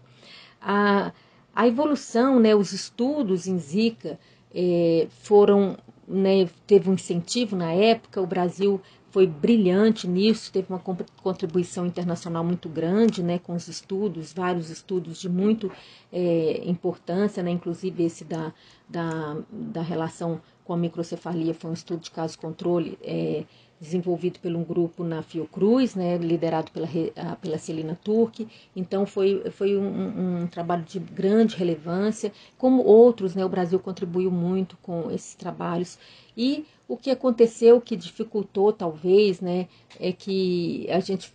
[0.60, 1.12] A,
[1.54, 4.18] a evolução, né, os estudos em Zika
[4.54, 8.80] é, foram, né, teve um incentivo na época, o Brasil
[9.16, 10.78] foi brilhante nisso, teve uma
[11.22, 15.72] contribuição internacional muito grande, né, com os estudos, vários estudos de muito
[16.12, 18.52] é, importância, né, inclusive esse da,
[18.86, 23.44] da, da relação com a microcefalia foi um estudo de caso controle é,
[23.80, 26.88] desenvolvido por um grupo na Fiocruz, né, liderado pela,
[27.40, 28.46] pela Celina Turque.
[28.74, 32.32] Então, foi, foi um, um, trabalho de grande relevância.
[32.58, 35.98] Como outros, né, o Brasil contribuiu muito com esses trabalhos.
[36.36, 39.68] E o que aconteceu que dificultou, talvez, né,
[39.98, 41.34] é que a gente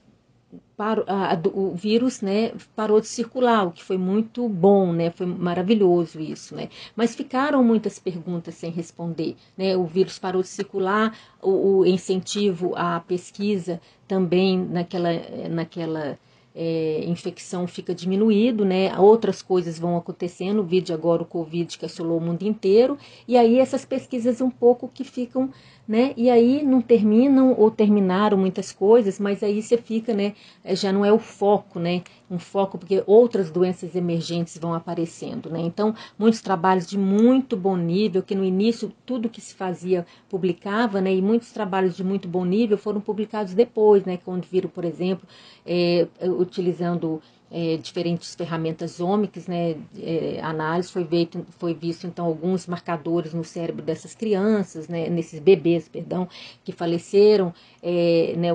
[0.76, 5.26] parou, a, o vírus né, parou de circular, o que foi muito bom, né, foi
[5.26, 6.56] maravilhoso isso.
[6.56, 9.36] Né, mas ficaram muitas perguntas sem responder.
[9.58, 15.10] Né, o vírus parou de circular, o, o incentivo à pesquisa também naquela,
[15.50, 16.20] naquela
[16.56, 18.98] é, infecção fica diminuído, né?
[19.00, 23.38] Outras coisas vão acontecendo, o vídeo agora o Covid que assolou o mundo inteiro, e
[23.38, 25.50] aí essas pesquisas um pouco que ficam
[25.92, 26.14] né?
[26.16, 30.34] E aí não terminam ou terminaram muitas coisas, mas aí você fica, né?
[30.64, 32.02] É, já não é o foco, né?
[32.30, 35.60] Um foco porque outras doenças emergentes vão aparecendo, né?
[35.60, 41.02] Então, muitos trabalhos de muito bom nível, que no início tudo que se fazia publicava,
[41.02, 41.14] né?
[41.14, 44.18] E muitos trabalhos de muito bom nível foram publicados depois, né?
[44.24, 45.28] Quando viram, por exemplo,
[45.66, 47.22] é, utilizando
[47.52, 53.44] é, diferentes ferramentas ômicas, né, é, análise, foi, feito, foi visto então alguns marcadores no
[53.44, 56.28] cérebro dessas crianças, né, nesses bebês, perdão,
[56.64, 58.50] que faleceram, é, né,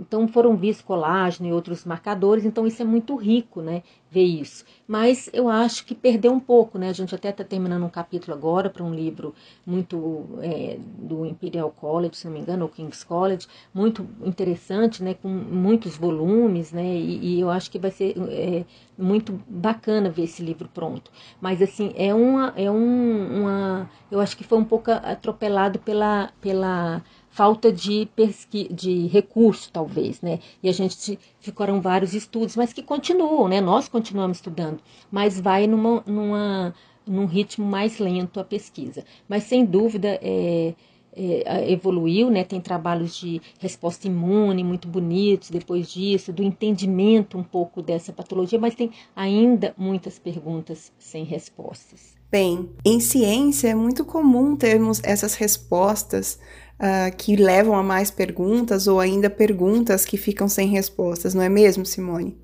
[0.00, 4.64] então foram vistos colágeno e outros marcadores, então isso é muito rico, né, ver isso.
[4.86, 8.36] Mas eu acho que perdeu um pouco, né, a gente até está terminando um capítulo
[8.36, 9.34] agora para um livro
[9.66, 15.14] muito é, do Imperial College, se não me engano, ou King's College, muito interessante, né,
[15.14, 18.64] com muitos volumes, né, e, e eu acho que vai ser é,
[18.96, 21.10] muito bacana ver esse livro pronto.
[21.40, 26.30] Mas assim, é uma, é um, uma, eu acho que foi um pouco atropelado pela,
[26.40, 27.02] pela
[27.38, 30.40] falta de pesqui de recurso, talvez, né?
[30.60, 33.60] E a gente ficaram vários estudos, mas que continuam, né?
[33.60, 36.74] Nós continuamos estudando, mas vai numa, numa,
[37.06, 39.04] num ritmo mais lento a pesquisa.
[39.28, 40.74] Mas sem dúvida, é,
[41.12, 42.42] é, evoluiu, né?
[42.42, 48.58] Tem trabalhos de resposta imune muito bonitos depois disso, do entendimento um pouco dessa patologia,
[48.58, 52.17] mas tem ainda muitas perguntas sem respostas.
[52.30, 56.38] Bem, em ciência é muito comum termos essas respostas
[56.78, 61.48] uh, que levam a mais perguntas ou ainda perguntas que ficam sem respostas, não é
[61.48, 62.36] mesmo, Simone?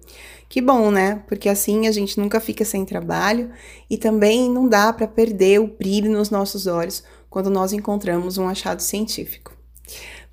[0.49, 1.23] Que bom, né?
[1.27, 3.51] Porque assim a gente nunca fica sem trabalho
[3.91, 8.49] e também não dá para perder o brilho nos nossos olhos quando nós encontramos um
[8.49, 9.53] achado científico.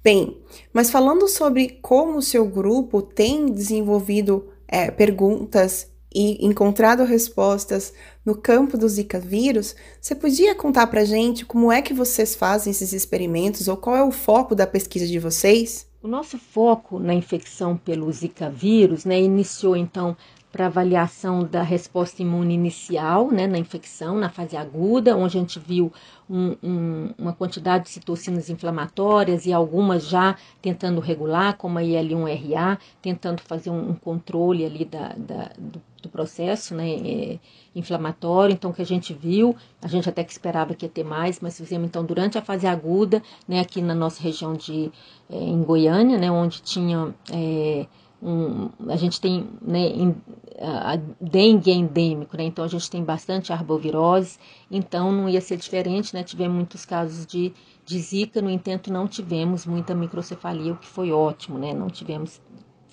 [0.01, 7.93] Bem, mas falando sobre como o seu grupo tem desenvolvido é, perguntas e encontrado respostas
[8.25, 12.71] no campo do Zika vírus, você podia contar para gente como é que vocês fazem
[12.71, 15.87] esses experimentos ou qual é o foco da pesquisa de vocês?
[16.03, 20.17] O nosso foco na infecção pelo Zika vírus né, iniciou então
[20.51, 25.59] para avaliação da resposta imune inicial né, na infecção, na fase aguda, onde a gente
[25.59, 25.93] viu
[26.29, 32.77] um, um, uma quantidade de citocinas inflamatórias e algumas já tentando regular, como a IL-1RA,
[33.01, 37.39] tentando fazer um, um controle ali da, da do, do, processo né, é,
[37.75, 38.53] inflamatório.
[38.53, 41.57] Então, que a gente viu, a gente até que esperava que ia ter mais, mas
[41.57, 44.91] fizemos então durante a fase aguda, né, aqui na nossa região de,
[45.29, 47.13] é, em Goiânia, né, onde tinha...
[47.31, 47.85] É,
[48.23, 50.15] um, a gente tem né, em,
[50.59, 52.43] a dengue é endêmico, né?
[52.43, 54.37] Então a gente tem bastante arbovirose,
[54.69, 56.23] então não ia ser diferente, né?
[56.23, 57.51] Tivemos muitos casos de,
[57.83, 61.73] de zika, no entanto não tivemos muita microcefalia, o que foi ótimo, né?
[61.73, 62.39] Não tivemos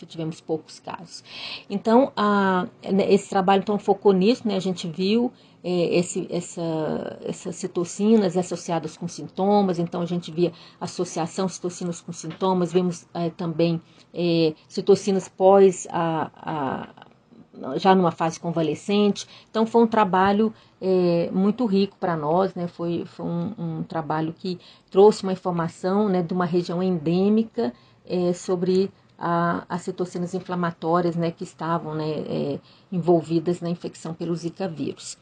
[0.06, 1.22] tivemos poucos casos.
[1.68, 4.56] Então, a, né, esse trabalho então focou nisso, né?
[4.56, 5.32] A gente viu
[5.62, 12.12] é, esse, essa, essas citocinas associadas com sintomas, então a gente via associação citocinas com
[12.12, 13.80] sintomas, vemos é, também
[14.14, 17.08] é, citocinas pós a, a,
[17.76, 19.26] já numa fase convalescente.
[19.50, 22.66] Então foi um trabalho é, muito rico para nós, né?
[22.68, 24.58] Foi, foi um, um, trabalho que
[24.90, 27.72] trouxe uma informação né, de uma região endêmica
[28.06, 32.60] é, sobre a, as citocinas inflamatórias né, que estavam né, é,
[32.92, 35.18] envolvidas na infecção pelo Zika vírus.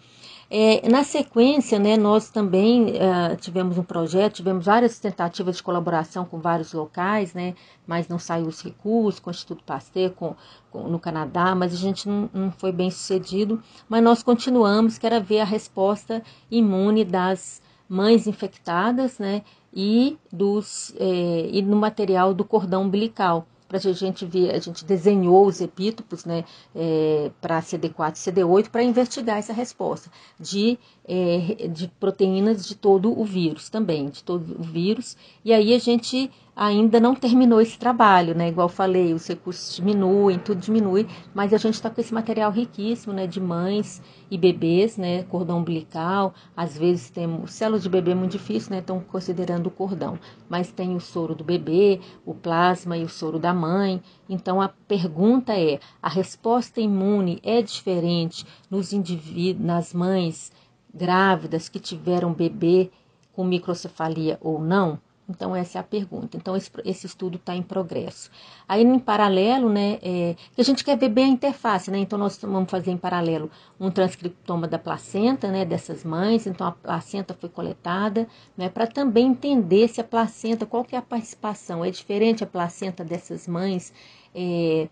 [0.49, 6.25] É, na sequência, né, nós também uh, tivemos um projeto, tivemos várias tentativas de colaboração
[6.25, 10.37] com vários locais, né, mas não saiu os recursos, com o Instituto Pasteur, com,
[10.71, 13.61] com, no Canadá, mas a gente não, não, foi bem sucedido.
[13.89, 19.43] Mas nós continuamos, que era ver a resposta imune das mães infectadas, né,
[19.75, 24.85] e, dos, é, e no material do cordão umbilical para a gente ver, a gente
[24.85, 31.69] desenhou os epítopos né, é, para CD4 e CD8 para investigar essa resposta de, é,
[31.69, 35.17] de proteínas de todo o vírus também, de todo o vírus.
[35.45, 38.49] E aí a gente ainda não terminou esse trabalho, né?
[38.49, 43.13] Igual falei, os recursos diminuem, tudo diminui, mas a gente está com esse material riquíssimo,
[43.13, 43.27] né?
[43.27, 45.23] De mães e bebês, né?
[45.25, 48.79] Cordão umbilical, às vezes temos células de bebê é muito difícil, né?
[48.79, 53.39] Estão considerando o cordão, mas tem o soro do bebê, o plasma e o soro
[53.39, 54.03] da mãe.
[54.27, 60.51] Então a pergunta é: a resposta imune é diferente nos indivíduos, nas mães
[60.95, 62.91] grávidas que tiveram bebê
[63.35, 64.99] com microcefalia ou não?
[65.29, 66.37] Então, essa é a pergunta.
[66.37, 68.31] Então, esse, esse estudo está em progresso.
[68.69, 71.99] Aí, em paralelo, né, é, a gente quer ver bem a interface, né?
[71.99, 76.47] Então, nós vamos fazer em paralelo um transcriptoma da placenta, né, dessas mães.
[76.47, 80.99] Então, a placenta foi coletada, né, para também entender se a placenta, qual que é
[80.99, 81.85] a participação.
[81.85, 83.93] É diferente a placenta dessas mães
[84.33, 84.89] é,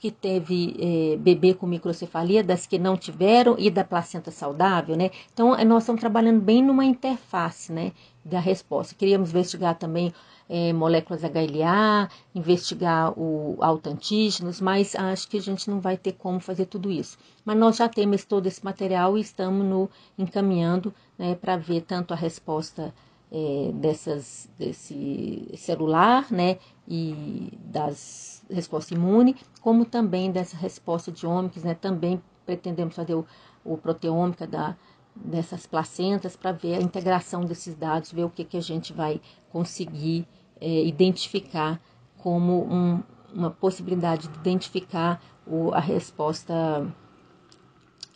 [0.00, 5.10] que teve é, bebê com microcefalia, das que não tiveram e da placenta saudável, né?
[5.32, 7.92] Então, nós estamos trabalhando bem numa interface, né?
[8.26, 8.94] Da resposta.
[8.94, 10.12] Queríamos investigar também
[10.48, 16.40] é, moléculas HLA, investigar o autoantígenos, mas acho que a gente não vai ter como
[16.40, 17.18] fazer tudo isso.
[17.44, 22.12] Mas nós já temos todo esse material e estamos no, encaminhando né, para ver tanto
[22.12, 22.94] a resposta
[23.30, 26.58] é, dessas, desse celular, né,
[26.88, 33.26] e das resposta imune, como também dessa resposta de ômicos, né, também pretendemos fazer o,
[33.64, 34.76] o proteômica da
[35.16, 39.20] dessas placentas para ver a integração desses dados, ver o que, que a gente vai
[39.50, 40.26] conseguir
[40.60, 41.80] é, identificar
[42.18, 43.02] como um,
[43.32, 46.86] uma possibilidade de identificar o, a resposta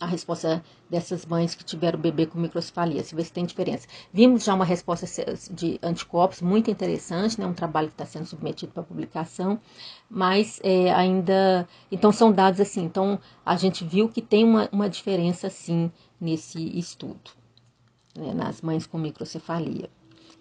[0.01, 3.87] a resposta dessas mães que tiveram bebê com microcefalia, se vê se tem diferença.
[4.11, 5.05] Vimos já uma resposta
[5.51, 9.59] de anticorpos muito interessante, né, um trabalho que está sendo submetido para publicação,
[10.09, 11.67] mas é, ainda.
[11.91, 12.83] Então, são dados assim.
[12.83, 17.31] Então, a gente viu que tem uma, uma diferença, sim, nesse estudo,
[18.15, 19.89] né, nas mães com microcefalia.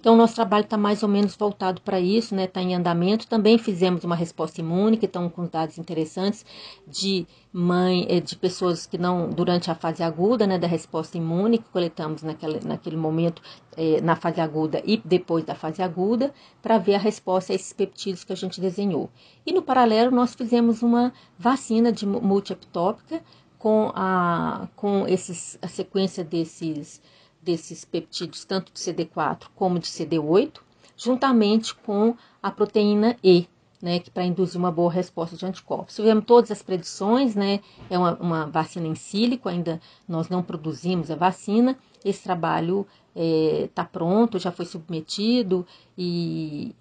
[0.00, 2.44] Então, nosso trabalho está mais ou menos voltado para isso, né?
[2.44, 3.26] Está em andamento.
[3.28, 6.42] Também fizemos uma resposta imune, que estão com dados interessantes
[6.88, 11.58] de mãe, eh, de pessoas que não, durante a fase aguda, né, da resposta imune,
[11.58, 13.42] que coletamos naquele, naquele momento,
[13.76, 16.32] eh, na fase aguda e depois da fase aguda,
[16.62, 19.10] para ver a resposta a esses peptídeos que a gente desenhou.
[19.44, 23.22] E no paralelo, nós fizemos uma vacina de multieptópica
[23.60, 27.00] com a, com esses, a sequência desses
[27.42, 30.60] desses peptídeos, tanto de CD4 como de CD8,
[30.96, 33.48] juntamente com a proteína E,
[33.80, 35.96] né, que para induzir uma boa resposta de anticorpos.
[35.96, 41.10] Tivemos todas as predições, né, é uma, uma, vacina em sílico, ainda nós não produzimos
[41.10, 41.78] a vacina.
[42.04, 45.66] Esse trabalho está é, pronto, já foi submetido
[45.98, 46.74] e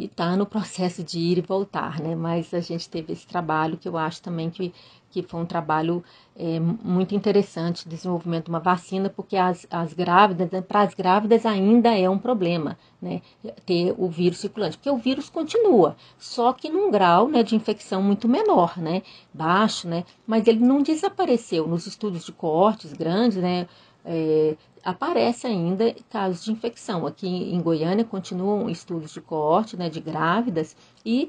[0.00, 2.14] está no processo de ir e voltar, né?
[2.14, 4.72] Mas a gente teve esse trabalho que eu acho também que
[5.16, 6.04] que foi um trabalho
[6.36, 11.46] é, muito interessante, desenvolvimento de uma vacina, porque as, as grávidas, né, para as grávidas
[11.46, 13.22] ainda é um problema, né,
[13.64, 18.02] ter o vírus circulante, porque o vírus continua, só que num grau, né, de infecção
[18.02, 19.00] muito menor, né,
[19.32, 21.66] baixo, né, mas ele não desapareceu.
[21.66, 23.66] Nos estudos de coortes grandes, né,
[24.04, 24.54] é,
[24.86, 27.06] aparece ainda casos de infecção.
[27.06, 31.28] Aqui em Goiânia continuam estudos de coorte, né, de grávidas, e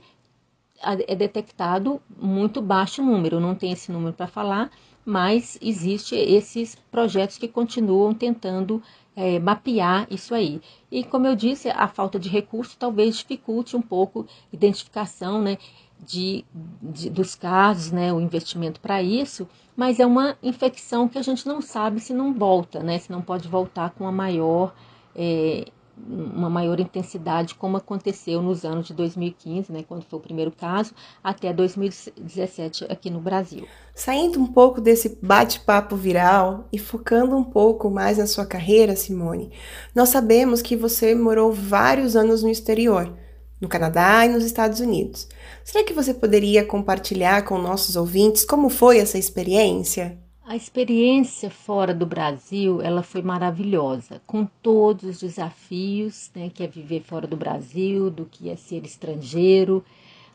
[0.79, 4.69] é detectado muito baixo número, não tem esse número para falar,
[5.03, 8.79] mas existe esses projetos que continuam tentando
[9.15, 10.61] é, mapear isso aí.
[10.91, 15.57] E como eu disse, a falta de recursos talvez dificulte um pouco a identificação né,
[16.05, 16.45] de,
[16.81, 21.47] de, dos casos, né, o investimento para isso, mas é uma infecção que a gente
[21.47, 24.73] não sabe se não volta, né, se não pode voltar com a maior
[25.15, 25.65] é,
[26.07, 30.93] uma maior intensidade, como aconteceu nos anos de 2015, né, quando foi o primeiro caso,
[31.23, 33.67] até 2017 aqui no Brasil.
[33.95, 39.51] Saindo um pouco desse bate-papo viral e focando um pouco mais na sua carreira, Simone,
[39.95, 43.11] nós sabemos que você morou vários anos no exterior,
[43.59, 45.27] no Canadá e nos Estados Unidos.
[45.63, 50.17] Será que você poderia compartilhar com nossos ouvintes como foi essa experiência?
[50.45, 56.67] A experiência fora do Brasil, ela foi maravilhosa, com todos os desafios, né, que é
[56.67, 59.83] viver fora do Brasil, do que é ser estrangeiro,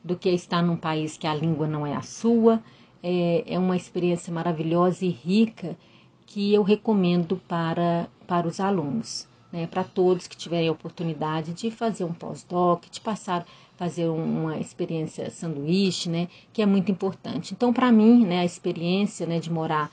[0.05, 2.63] do que é estar num país que a língua não é a sua.
[3.03, 5.79] É, é uma experiência maravilhosa e rica
[6.27, 11.71] que eu recomendo para, para os alunos, né, para todos que tiverem a oportunidade de
[11.71, 13.47] fazer um pós-doc, de passar
[13.77, 17.53] fazer uma experiência sanduíche, né, que é muito importante.
[17.53, 19.91] Então, para mim, né, a experiência né, de morar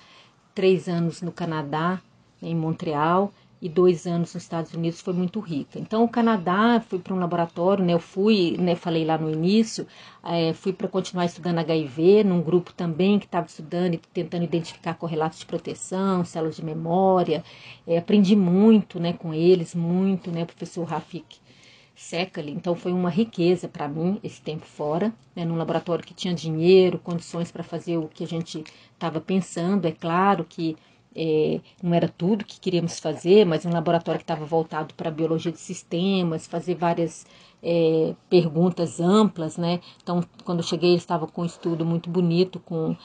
[0.53, 1.99] três anos no Canadá,
[2.41, 3.31] em Montreal,
[3.61, 5.79] e dois anos nos Estados Unidos foi muito rica.
[5.79, 7.93] Então, o Canadá, fui para um laboratório, né?
[7.93, 8.75] Eu fui, né?
[8.75, 9.85] Falei lá no início,
[10.23, 14.93] é, fui para continuar estudando HIV, num grupo também que estava estudando e tentando identificar
[14.93, 17.43] correlatos de proteção, células de memória.
[17.85, 19.13] É, aprendi muito, né?
[19.13, 20.45] Com eles, muito, né?
[20.45, 21.37] Professor Rafik
[21.93, 22.53] Secali.
[22.53, 25.43] Então, foi uma riqueza para mim esse tempo fora, né?
[25.43, 29.85] Num laboratório que tinha dinheiro, condições para fazer o que a gente estava pensando.
[29.85, 30.77] É claro que
[31.21, 35.51] é, não era tudo que queríamos fazer, mas um laboratório que estava voltado para biologia
[35.51, 37.25] de sistemas, fazer várias
[37.61, 39.81] é, perguntas amplas, né?
[40.01, 42.95] Então, quando eu cheguei, eles estavam com um estudo muito bonito com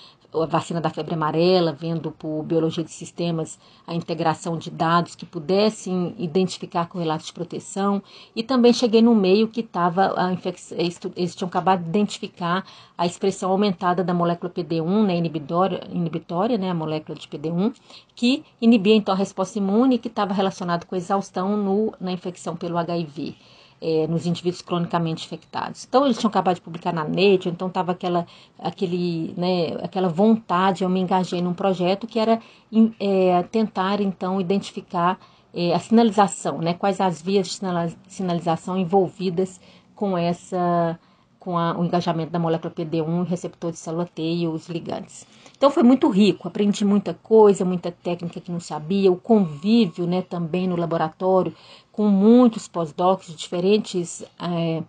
[0.43, 5.25] a vacina da febre amarela, vendo por biologia de sistemas a integração de dados que
[5.25, 8.03] pudessem identificar correlatos de proteção.
[8.35, 12.65] E também cheguei no meio que estava a infecção, eles tinham acabado de identificar
[12.97, 17.75] a expressão aumentada da molécula PD1, né, inibitória, inibitória né, a molécula de PD1,
[18.15, 22.57] que inibia então a resposta imune que estava relacionado com a exaustão no, na infecção
[22.57, 23.37] pelo HIV
[23.85, 25.85] é, nos indivíduos cronicamente infectados.
[25.85, 28.27] Então, eles tinham acabado de publicar na Nature, então estava aquela,
[28.59, 32.41] aquele, né, aquela vontade, eu me engajei num projeto que era
[32.99, 35.19] é, tentar, então, identificar
[35.53, 37.61] é, a sinalização, né, quais as vias de
[38.09, 39.61] sinalização envolvidas
[39.95, 40.99] com essa
[41.45, 45.27] com a, o engajamento da molécula PD1, receptor de célula T e os ligantes.
[45.57, 50.23] Então foi muito rico, aprendi muita coisa, muita técnica que não sabia, o convívio né,
[50.23, 51.55] também no laboratório
[51.93, 54.83] com muitos pós-docs de diferentes é,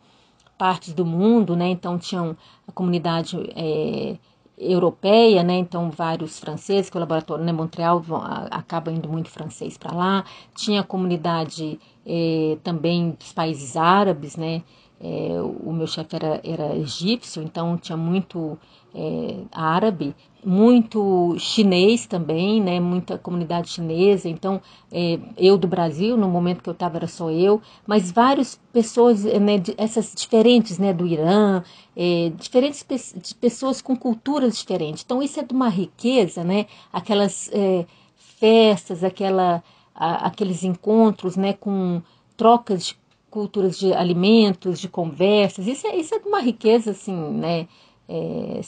[0.58, 1.68] partes do mundo, né?
[1.68, 2.36] Então tinham
[2.68, 4.18] a comunidade é,
[4.58, 5.58] europeia, né?
[5.58, 7.52] Então vários franceses, que o laboratório, né?
[7.52, 8.02] Montreal
[8.50, 10.26] acaba indo muito francês para lá.
[10.56, 14.64] Tinha a comunidade é, também dos países árabes, né?
[15.00, 18.58] É, o meu chefe era, era egípcio, então tinha muito
[18.94, 24.30] é, árabe, muito chinês também, né, muita comunidade chinesa.
[24.30, 28.60] Então, é, eu do Brasil, no momento que eu estava era só eu, mas várias
[28.72, 31.62] pessoas, né, essas diferentes, né, do Irã,
[31.96, 32.96] é, diferentes pe
[33.40, 35.04] pessoas com culturas diferentes.
[35.04, 37.86] Então, isso é de uma riqueza, né, aquelas é,
[38.16, 39.62] festas, aquela,
[39.94, 42.02] a, aqueles encontros, né, com
[42.38, 43.05] trocas de
[43.36, 45.68] culturas de alimentos, de conversas.
[45.68, 47.68] Isso é, isso é uma riqueza, assim, né?
[48.08, 48.62] É,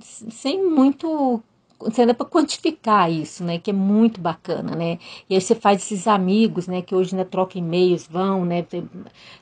[0.00, 1.42] sem muito
[1.78, 3.58] você dá para quantificar isso, né?
[3.58, 4.98] Que é muito bacana, né?
[5.28, 6.82] E aí você faz esses amigos, né?
[6.82, 8.64] Que hoje ainda troca e-mails, vão, né?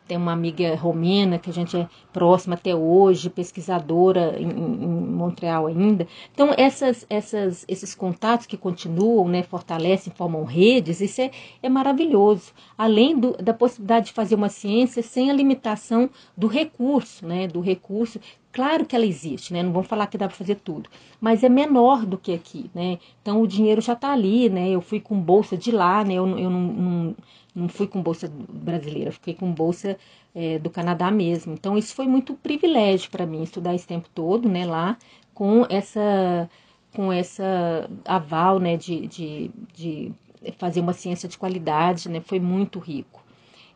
[0.09, 5.67] Tem, uma amiga romena que a gente é próxima até hoje, pesquisadora em, em Montreal
[5.67, 6.07] ainda.
[6.33, 9.43] Então essas, essas, esses contatos que continuam, né?
[9.43, 11.01] Fortalecem, formam redes.
[11.01, 11.31] Isso é,
[11.63, 12.53] é maravilhoso.
[12.77, 17.47] Além do, da possibilidade de fazer uma ciência sem a limitação do recurso, né?
[17.47, 18.19] Do recurso
[18.51, 19.63] Claro que ela existe, né?
[19.63, 20.89] Não vamos falar que dá para fazer tudo,
[21.21, 22.99] mas é menor do que aqui, né?
[23.23, 24.71] Então o dinheiro já está ali, né?
[24.71, 26.15] Eu fui com bolsa de lá, né?
[26.15, 27.17] Eu, eu não, não,
[27.59, 29.99] não fui com bolsa brasileira, fiquei com bolsa
[30.35, 31.53] é, do Canadá mesmo.
[31.55, 34.65] Então isso foi muito privilégio para mim estudar esse tempo todo, né?
[34.67, 34.97] Lá
[35.35, 36.49] com essa
[36.95, 38.77] com essa aval, né?
[38.77, 40.13] De, de, de
[40.59, 42.21] fazer uma ciência de qualidade, né?
[42.21, 43.23] Foi muito rico.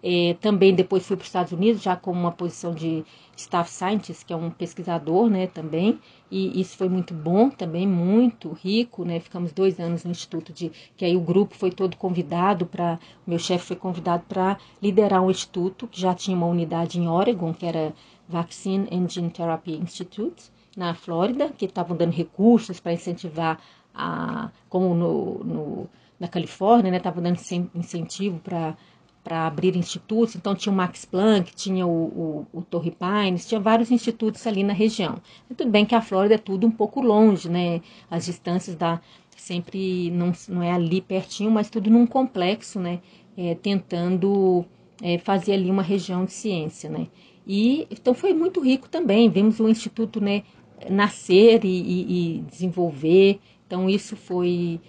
[0.02, 3.04] É, também depois fui para os Estados Unidos, já com uma posição de
[3.36, 6.00] staff scientist, que é um pesquisador, né, também,
[6.30, 10.72] e isso foi muito bom também, muito rico, né, ficamos dois anos no instituto de,
[10.96, 15.30] que aí o grupo foi todo convidado para, meu chefe foi convidado para liderar um
[15.30, 17.92] instituto que já tinha uma unidade em Oregon, que era
[18.28, 23.60] Vaccine and Gene Therapy Institute, na Flórida, que estavam dando recursos para incentivar
[23.94, 27.38] a, como no, no na Califórnia, né, estavam dando
[27.74, 28.76] incentivo para
[29.22, 33.60] para abrir institutos, então tinha o Max Planck, tinha o, o, o, Torrey Pines, tinha
[33.60, 35.16] vários institutos ali na região.
[35.48, 37.80] E tudo bem que a Flórida é tudo um pouco longe, né?
[38.10, 39.00] As distâncias da
[39.36, 43.00] sempre não, não é ali pertinho, mas tudo num complexo, né?
[43.36, 44.64] É, tentando
[45.00, 47.06] é, fazer ali uma região de ciência, né?
[47.46, 49.28] E então foi muito rico também.
[49.30, 50.42] Vimos o instituto, né?
[50.90, 53.38] Nascer e, e, e desenvolver.
[53.66, 54.80] Então isso foi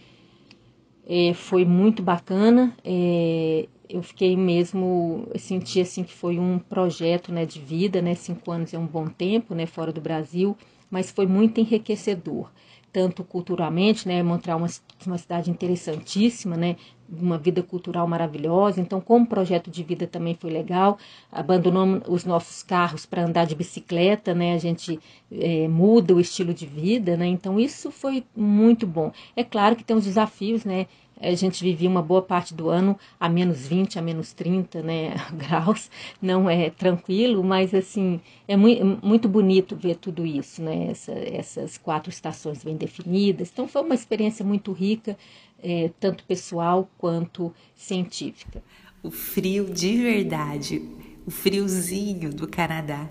[1.07, 2.75] é, foi muito bacana.
[2.83, 8.15] É, eu fiquei mesmo, eu senti assim que foi um projeto né, de vida, né?
[8.15, 9.65] Cinco anos é um bom tempo, né?
[9.65, 10.57] Fora do Brasil,
[10.89, 12.51] mas foi muito enriquecedor,
[12.91, 14.23] tanto culturalmente, né?
[14.23, 14.69] Montreal uma,
[15.05, 16.75] uma cidade interessantíssima, né?
[17.19, 18.81] Uma vida cultural maravilhosa.
[18.81, 20.97] Então, como projeto de vida também foi legal.
[21.31, 24.53] Abandonamos os nossos carros para andar de bicicleta, né?
[24.53, 24.99] A gente
[25.31, 27.25] é, muda o estilo de vida, né?
[27.27, 29.11] Então, isso foi muito bom.
[29.35, 30.87] É claro que tem os desafios, né?
[31.23, 35.15] a gente vivia uma boa parte do ano a menos 20, a menos 30 né,
[35.33, 35.89] graus,
[36.21, 42.09] não é tranquilo, mas assim, é muito, bonito ver tudo isso, né, Essa, essas quatro
[42.09, 43.49] estações bem definidas.
[43.51, 45.17] Então foi uma experiência muito rica,
[45.63, 48.61] é, tanto pessoal quanto científica.
[49.01, 50.81] O frio de verdade
[51.25, 53.09] o friozinho do Canadá,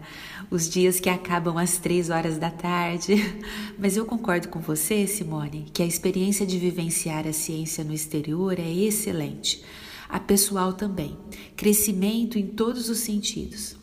[0.50, 3.14] os dias que acabam às três horas da tarde.
[3.78, 8.58] Mas eu concordo com você, Simone, que a experiência de vivenciar a ciência no exterior
[8.58, 9.64] é excelente.
[10.08, 11.16] A pessoal também.
[11.56, 13.81] Crescimento em todos os sentidos.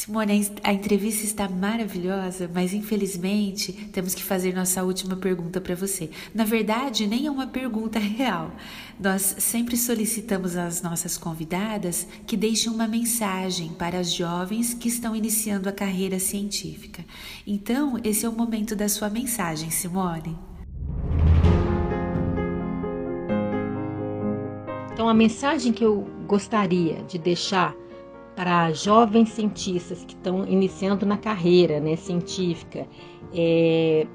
[0.00, 6.08] Simone, a entrevista está maravilhosa, mas infelizmente temos que fazer nossa última pergunta para você.
[6.34, 8.50] Na verdade, nem é uma pergunta real.
[8.98, 15.14] Nós sempre solicitamos às nossas convidadas que deixem uma mensagem para as jovens que estão
[15.14, 17.04] iniciando a carreira científica.
[17.46, 20.34] Então, esse é o momento da sua mensagem, Simone.
[24.94, 27.74] Então, a mensagem que eu gostaria de deixar
[28.40, 32.86] para jovens cientistas que estão iniciando na carreira né, científica,
[33.34, 34.06] é,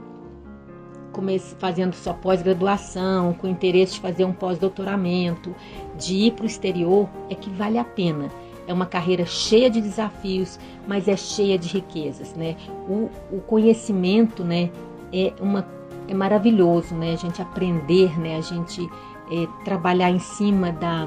[1.59, 5.53] fazendo sua pós-graduação, com interesse de fazer um pós-doutoramento,
[5.95, 8.31] de ir para o exterior, é que vale a pena.
[8.67, 12.55] É uma carreira cheia de desafios, mas é cheia de riquezas, né?
[12.89, 14.71] O, o conhecimento, né,
[15.13, 15.67] é uma
[16.07, 17.13] é maravilhoso, né?
[17.13, 18.37] A gente aprender, né?
[18.37, 18.89] A gente
[19.31, 21.05] é, trabalhar em cima da,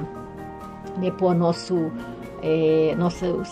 [0.99, 1.91] né, pôr nosso
[2.43, 3.43] é, nosso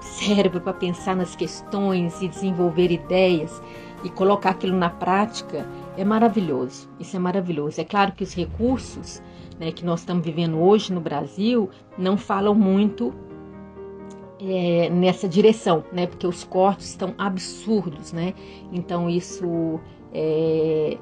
[0.00, 3.62] cérebro para pensar nas questões e desenvolver ideias
[4.04, 5.66] e colocar aquilo na prática
[5.96, 6.88] é maravilhoso.
[6.98, 7.80] Isso é maravilhoso.
[7.80, 9.22] É claro que os recursos
[9.58, 13.12] né, que nós estamos vivendo hoje no Brasil não falam muito
[14.40, 16.06] é, nessa direção, né?
[16.06, 18.34] Porque os cortes estão absurdos, né?
[18.70, 19.80] Então isso
[20.12, 20.98] é,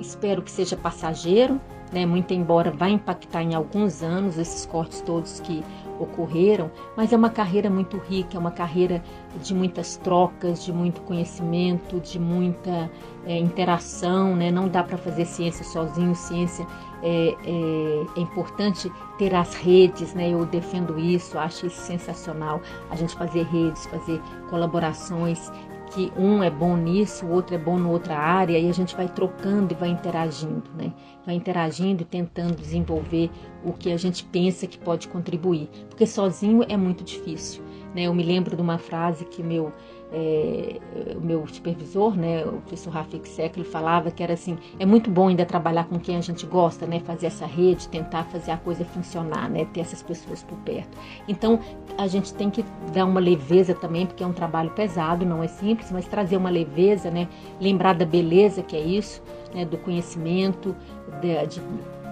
[0.00, 1.60] espero que seja passageiro,
[1.90, 2.06] né?
[2.06, 5.64] Muito embora vá impactar em alguns anos esses cortes todos que
[5.98, 9.02] ocorreram, mas é uma carreira muito rica, é uma carreira
[9.42, 12.90] de muitas trocas, de muito conhecimento, de muita
[13.26, 14.50] é, interação, né?
[14.50, 16.66] Não dá para fazer ciência sozinho, ciência
[17.02, 20.30] é, é, é, importante ter as redes, né?
[20.30, 22.60] Eu defendo isso, acho isso sensacional,
[22.90, 24.20] a gente fazer redes, fazer
[24.50, 25.50] colaborações
[25.90, 28.94] que um é bom nisso, o outro é bom em outra área, e a gente
[28.96, 30.92] vai trocando e vai interagindo, né?
[31.24, 33.30] Vai interagindo e tentando desenvolver
[33.64, 37.62] o que a gente pensa que pode contribuir, porque sozinho é muito difícil.
[37.94, 38.02] Né?
[38.02, 39.72] Eu me lembro de uma frase que meu
[40.12, 40.78] é,
[41.16, 45.10] o meu supervisor, né, o professor Rafik Sek, ele falava que era assim, é muito
[45.10, 48.56] bom ainda trabalhar com quem a gente gosta, né, fazer essa rede, tentar fazer a
[48.56, 50.96] coisa funcionar, né, ter essas pessoas por perto.
[51.26, 51.60] Então,
[51.96, 55.48] a gente tem que dar uma leveza também, porque é um trabalho pesado, não é
[55.48, 57.28] simples, mas trazer uma leveza, né,
[57.60, 59.22] lembrar da beleza que é isso,
[59.54, 60.74] né, do conhecimento,
[61.20, 61.62] de, de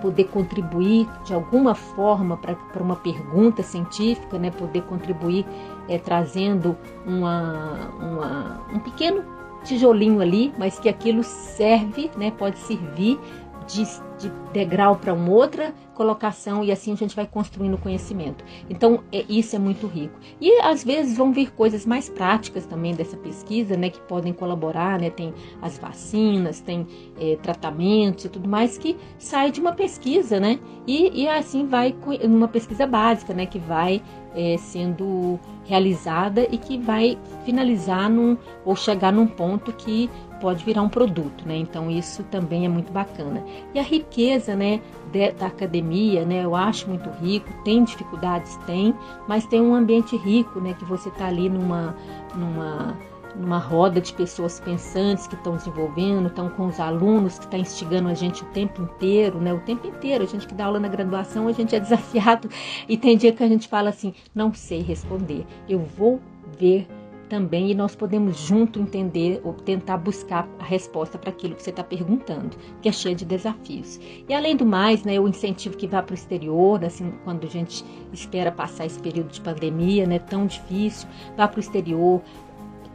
[0.01, 5.47] poder contribuir de alguma forma para uma pergunta científica, né, poder contribuir
[5.89, 6.77] é, trazendo
[7.07, 9.25] uma, uma, um pequeno
[9.65, 13.19] tijolinho ali, mas que aquilo serve, né, pode servir
[13.67, 13.85] de,
[14.19, 18.45] de degrau para uma outra colocação e assim a gente vai construindo conhecimento.
[18.69, 20.19] Então, é, isso é muito rico.
[20.41, 25.01] E às vezes vão vir coisas mais práticas também dessa pesquisa, né, que podem colaborar,
[25.01, 26.87] né, tem as vacinas, tem
[27.19, 31.95] é, tratamentos e tudo mais que sai de uma pesquisa, né, e, e assim vai
[32.29, 34.03] numa pesquisa básica, né, que vai
[34.37, 40.11] é, sendo realizada e que vai finalizar num, ou chegar num ponto que
[40.41, 41.57] pode virar um produto, né?
[41.57, 43.43] Então isso também é muito bacana.
[43.75, 44.81] E a riqueza, né,
[45.11, 47.51] de, da academia, né, eu acho muito rico.
[47.65, 48.95] Tem dificuldades, tem,
[49.27, 51.97] mas tem um ambiente rico, né, que você está ali numa,
[52.35, 52.97] numa
[53.39, 57.59] numa roda de pessoas pensantes que estão desenvolvendo, estão com os alunos que estão tá
[57.59, 59.53] instigando a gente o tempo inteiro, né?
[59.53, 62.49] O tempo inteiro, a gente que dá aula na graduação, a gente é desafiado
[62.89, 66.21] e tem dia que a gente fala assim, não sei responder, eu vou
[66.59, 66.87] ver
[67.29, 71.71] também e nós podemos junto entender ou tentar buscar a resposta para aquilo que você
[71.71, 74.01] está perguntando, que é cheio de desafios.
[74.29, 77.51] E além do mais, né, o incentivo que vá para o exterior, assim, quando a
[77.51, 82.23] gente espera passar esse período de pandemia, né, tão difícil, vá para o exterior,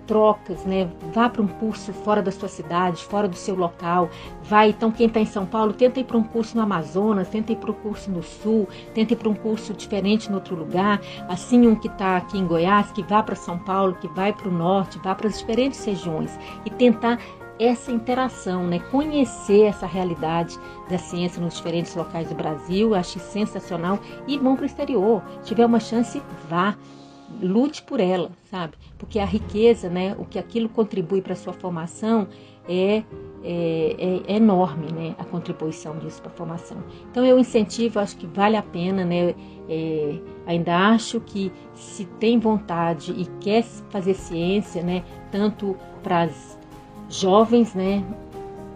[0.08, 0.90] trocas, né?
[1.14, 4.10] Vá para um curso fora da sua cidade, fora do seu local.
[4.44, 7.52] Vai, então quem está em São Paulo, tenta ir para um curso no Amazonas, tenta
[7.52, 11.02] ir para um curso no Sul, tenta ir para um curso diferente em outro lugar.
[11.28, 14.50] Assim, um que está aqui em Goiás, que vá para São Paulo, que vai para
[14.50, 17.20] o norte, vá para as diferentes regiões e tentar
[17.62, 18.80] essa interação, né?
[18.80, 20.58] conhecer essa realidade
[20.90, 25.22] da ciência nos diferentes locais do Brasil, acho sensacional e vão para o exterior.
[25.42, 26.76] Se tiver uma chance, vá
[27.42, 28.74] lute por ela, sabe?
[28.98, 32.28] Porque a riqueza, né, o que aquilo contribui para sua formação
[32.68, 33.04] é,
[33.44, 36.78] é, é, enorme, né, a contribuição disso para a formação.
[37.10, 39.36] Então eu incentivo, acho que vale a pena, né,
[39.70, 46.60] é, ainda acho que se tem vontade e quer fazer ciência, né, tanto para as
[47.10, 48.04] jovens, né,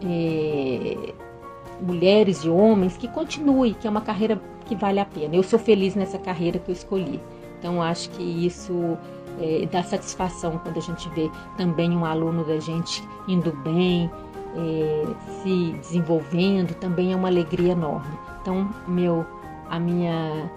[0.03, 1.13] é,
[1.81, 5.35] mulheres e homens, que continue, que é uma carreira que vale a pena.
[5.35, 7.19] Eu sou feliz nessa carreira que eu escolhi.
[7.65, 8.95] Então, acho que isso
[9.41, 14.07] é, dá satisfação quando a gente vê também um aluno da gente indo bem,
[14.55, 15.03] é,
[15.41, 18.15] se desenvolvendo, também é uma alegria enorme.
[18.39, 19.25] Então, meu,
[19.67, 20.47] a minha,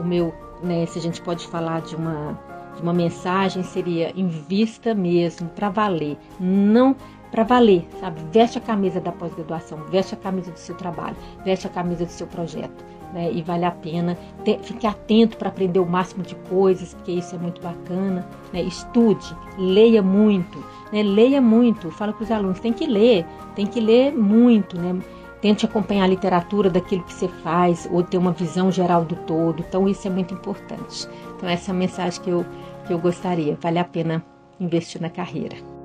[0.00, 2.40] o meu, né, se a gente pode falar de uma,
[2.74, 6.96] de uma mensagem, seria invista mesmo, para valer, não
[7.30, 8.18] para valer, sabe?
[8.32, 12.10] Veste a camisa da pós-graduação, veste a camisa do seu trabalho, veste a camisa do
[12.12, 13.32] seu projeto né?
[13.32, 14.16] E vale a pena.
[14.62, 18.28] Fique atento para aprender o máximo de coisas, porque isso é muito bacana.
[18.52, 18.60] Né?
[18.62, 20.62] Estude, leia muito,
[20.92, 21.02] né?
[21.02, 21.90] Leia muito.
[21.90, 25.00] Fala para os alunos, tem que ler, tem que ler muito, né?
[25.40, 29.64] Tente acompanhar a literatura daquilo que você faz, ou ter uma visão geral do todo.
[29.66, 31.08] Então, isso é muito importante.
[31.36, 32.44] Então, essa é a mensagem que eu,
[32.86, 33.56] que eu gostaria.
[33.60, 34.24] Vale a pena
[34.60, 35.75] investir na carreira.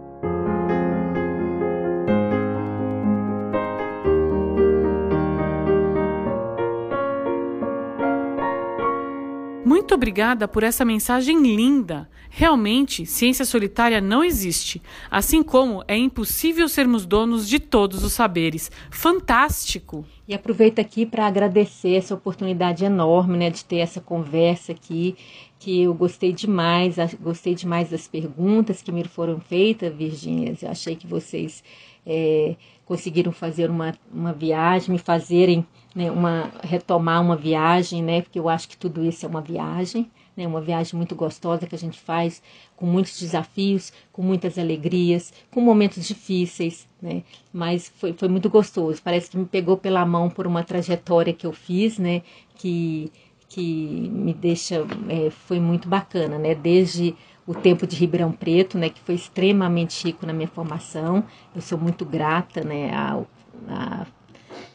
[9.82, 12.08] Muito obrigada por essa mensagem linda.
[12.30, 14.80] Realmente, ciência solitária não existe,
[15.10, 18.72] assim como é impossível sermos donos de todos os saberes.
[18.92, 20.06] Fantástico!
[20.28, 25.16] E aproveito aqui para agradecer essa oportunidade enorme, né, de ter essa conversa aqui,
[25.58, 30.56] que eu gostei demais, gostei demais das perguntas que me foram feitas, Virgínia.
[30.62, 31.64] Eu achei que vocês
[32.06, 38.40] é, conseguiram fazer uma, uma viagem, me fazerem né, uma, retomar uma viagem, né, porque
[38.40, 41.78] eu acho que tudo isso é uma viagem, né, uma viagem muito gostosa que a
[41.78, 42.42] gente faz
[42.76, 47.24] com muitos desafios, com muitas alegrias, com momentos difíceis, né,
[47.54, 49.02] mas foi, foi muito gostoso.
[49.04, 52.22] Parece que me pegou pela mão por uma trajetória que eu fiz, né,
[52.56, 53.12] que,
[53.50, 57.16] que me deixa, é, foi muito bacana, né, desde
[57.46, 61.24] o tempo de Ribeirão Preto, né, que foi extremamente rico na minha formação.
[61.56, 63.24] Eu sou muito grata, né, à,
[63.68, 64.06] à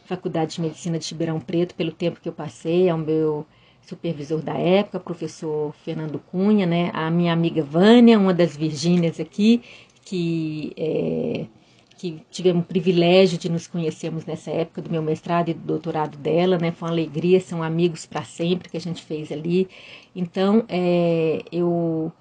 [0.05, 3.45] Faculdade de Medicina de Ribeirão Preto pelo tempo que eu passei, ao meu
[3.81, 9.61] supervisor da época, professor Fernando Cunha, né, a minha amiga Vânia, uma das Virgínias aqui,
[10.03, 11.45] que é,
[11.97, 16.15] que tivemos o privilégio de nos conhecermos nessa época do meu mestrado e do doutorado
[16.17, 16.71] dela, né?
[16.71, 19.67] Foi uma alegria, são amigos para sempre que a gente fez ali.
[20.15, 22.11] Então, é, eu,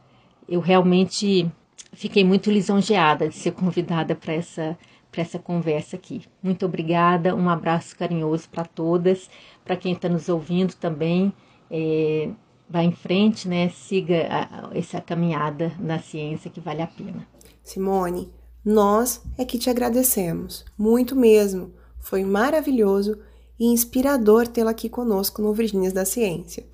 [0.48, 1.50] eu realmente
[1.92, 4.78] fiquei muito lisonjeada de ser convidada para essa
[5.10, 6.22] para essa conversa aqui.
[6.42, 9.30] Muito obrigada, um abraço carinhoso para todas,
[9.64, 11.32] para quem está nos ouvindo também.
[11.70, 12.28] É,
[12.68, 13.70] vá em frente, né?
[13.70, 17.26] Siga a, essa caminhada na ciência que vale a pena.
[17.62, 18.30] Simone,
[18.62, 21.72] nós é que te agradecemos, muito mesmo.
[21.98, 23.18] Foi maravilhoso
[23.58, 26.66] e inspirador tê-la aqui conosco no Virgínias da Ciência.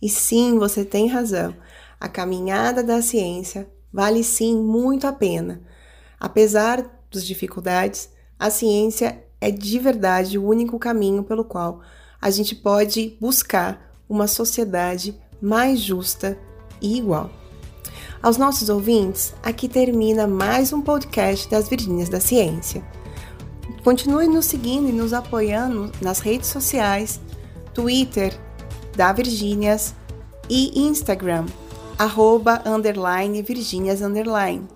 [0.00, 1.52] E sim, você tem razão.
[2.00, 5.60] A caminhada da ciência vale sim muito a pena.
[6.20, 11.80] Apesar das dificuldades, a ciência é de verdade o único caminho pelo qual
[12.20, 16.38] a gente pode buscar uma sociedade mais justa
[16.80, 17.30] e igual.
[18.22, 22.82] Aos nossos ouvintes, aqui termina mais um podcast das Virgínias da Ciência.
[23.84, 27.20] Continue nos seguindo e nos apoiando nas redes sociais,
[27.72, 28.36] Twitter
[28.96, 29.94] da Virgínias
[30.50, 31.46] e Instagram,
[31.98, 34.66] arroba, underline, Virgínias, underline.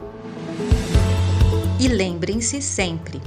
[1.81, 3.19] E lembrem-se sempre: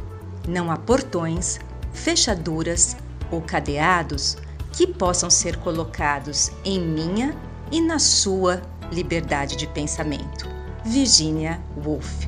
[0.47, 1.59] não há portões,
[1.93, 2.95] fechaduras
[3.31, 4.37] ou cadeados
[4.76, 7.36] que possam ser colocados em minha
[7.71, 8.61] e na sua
[8.91, 10.47] liberdade de pensamento.
[10.84, 12.28] Virginia Woolf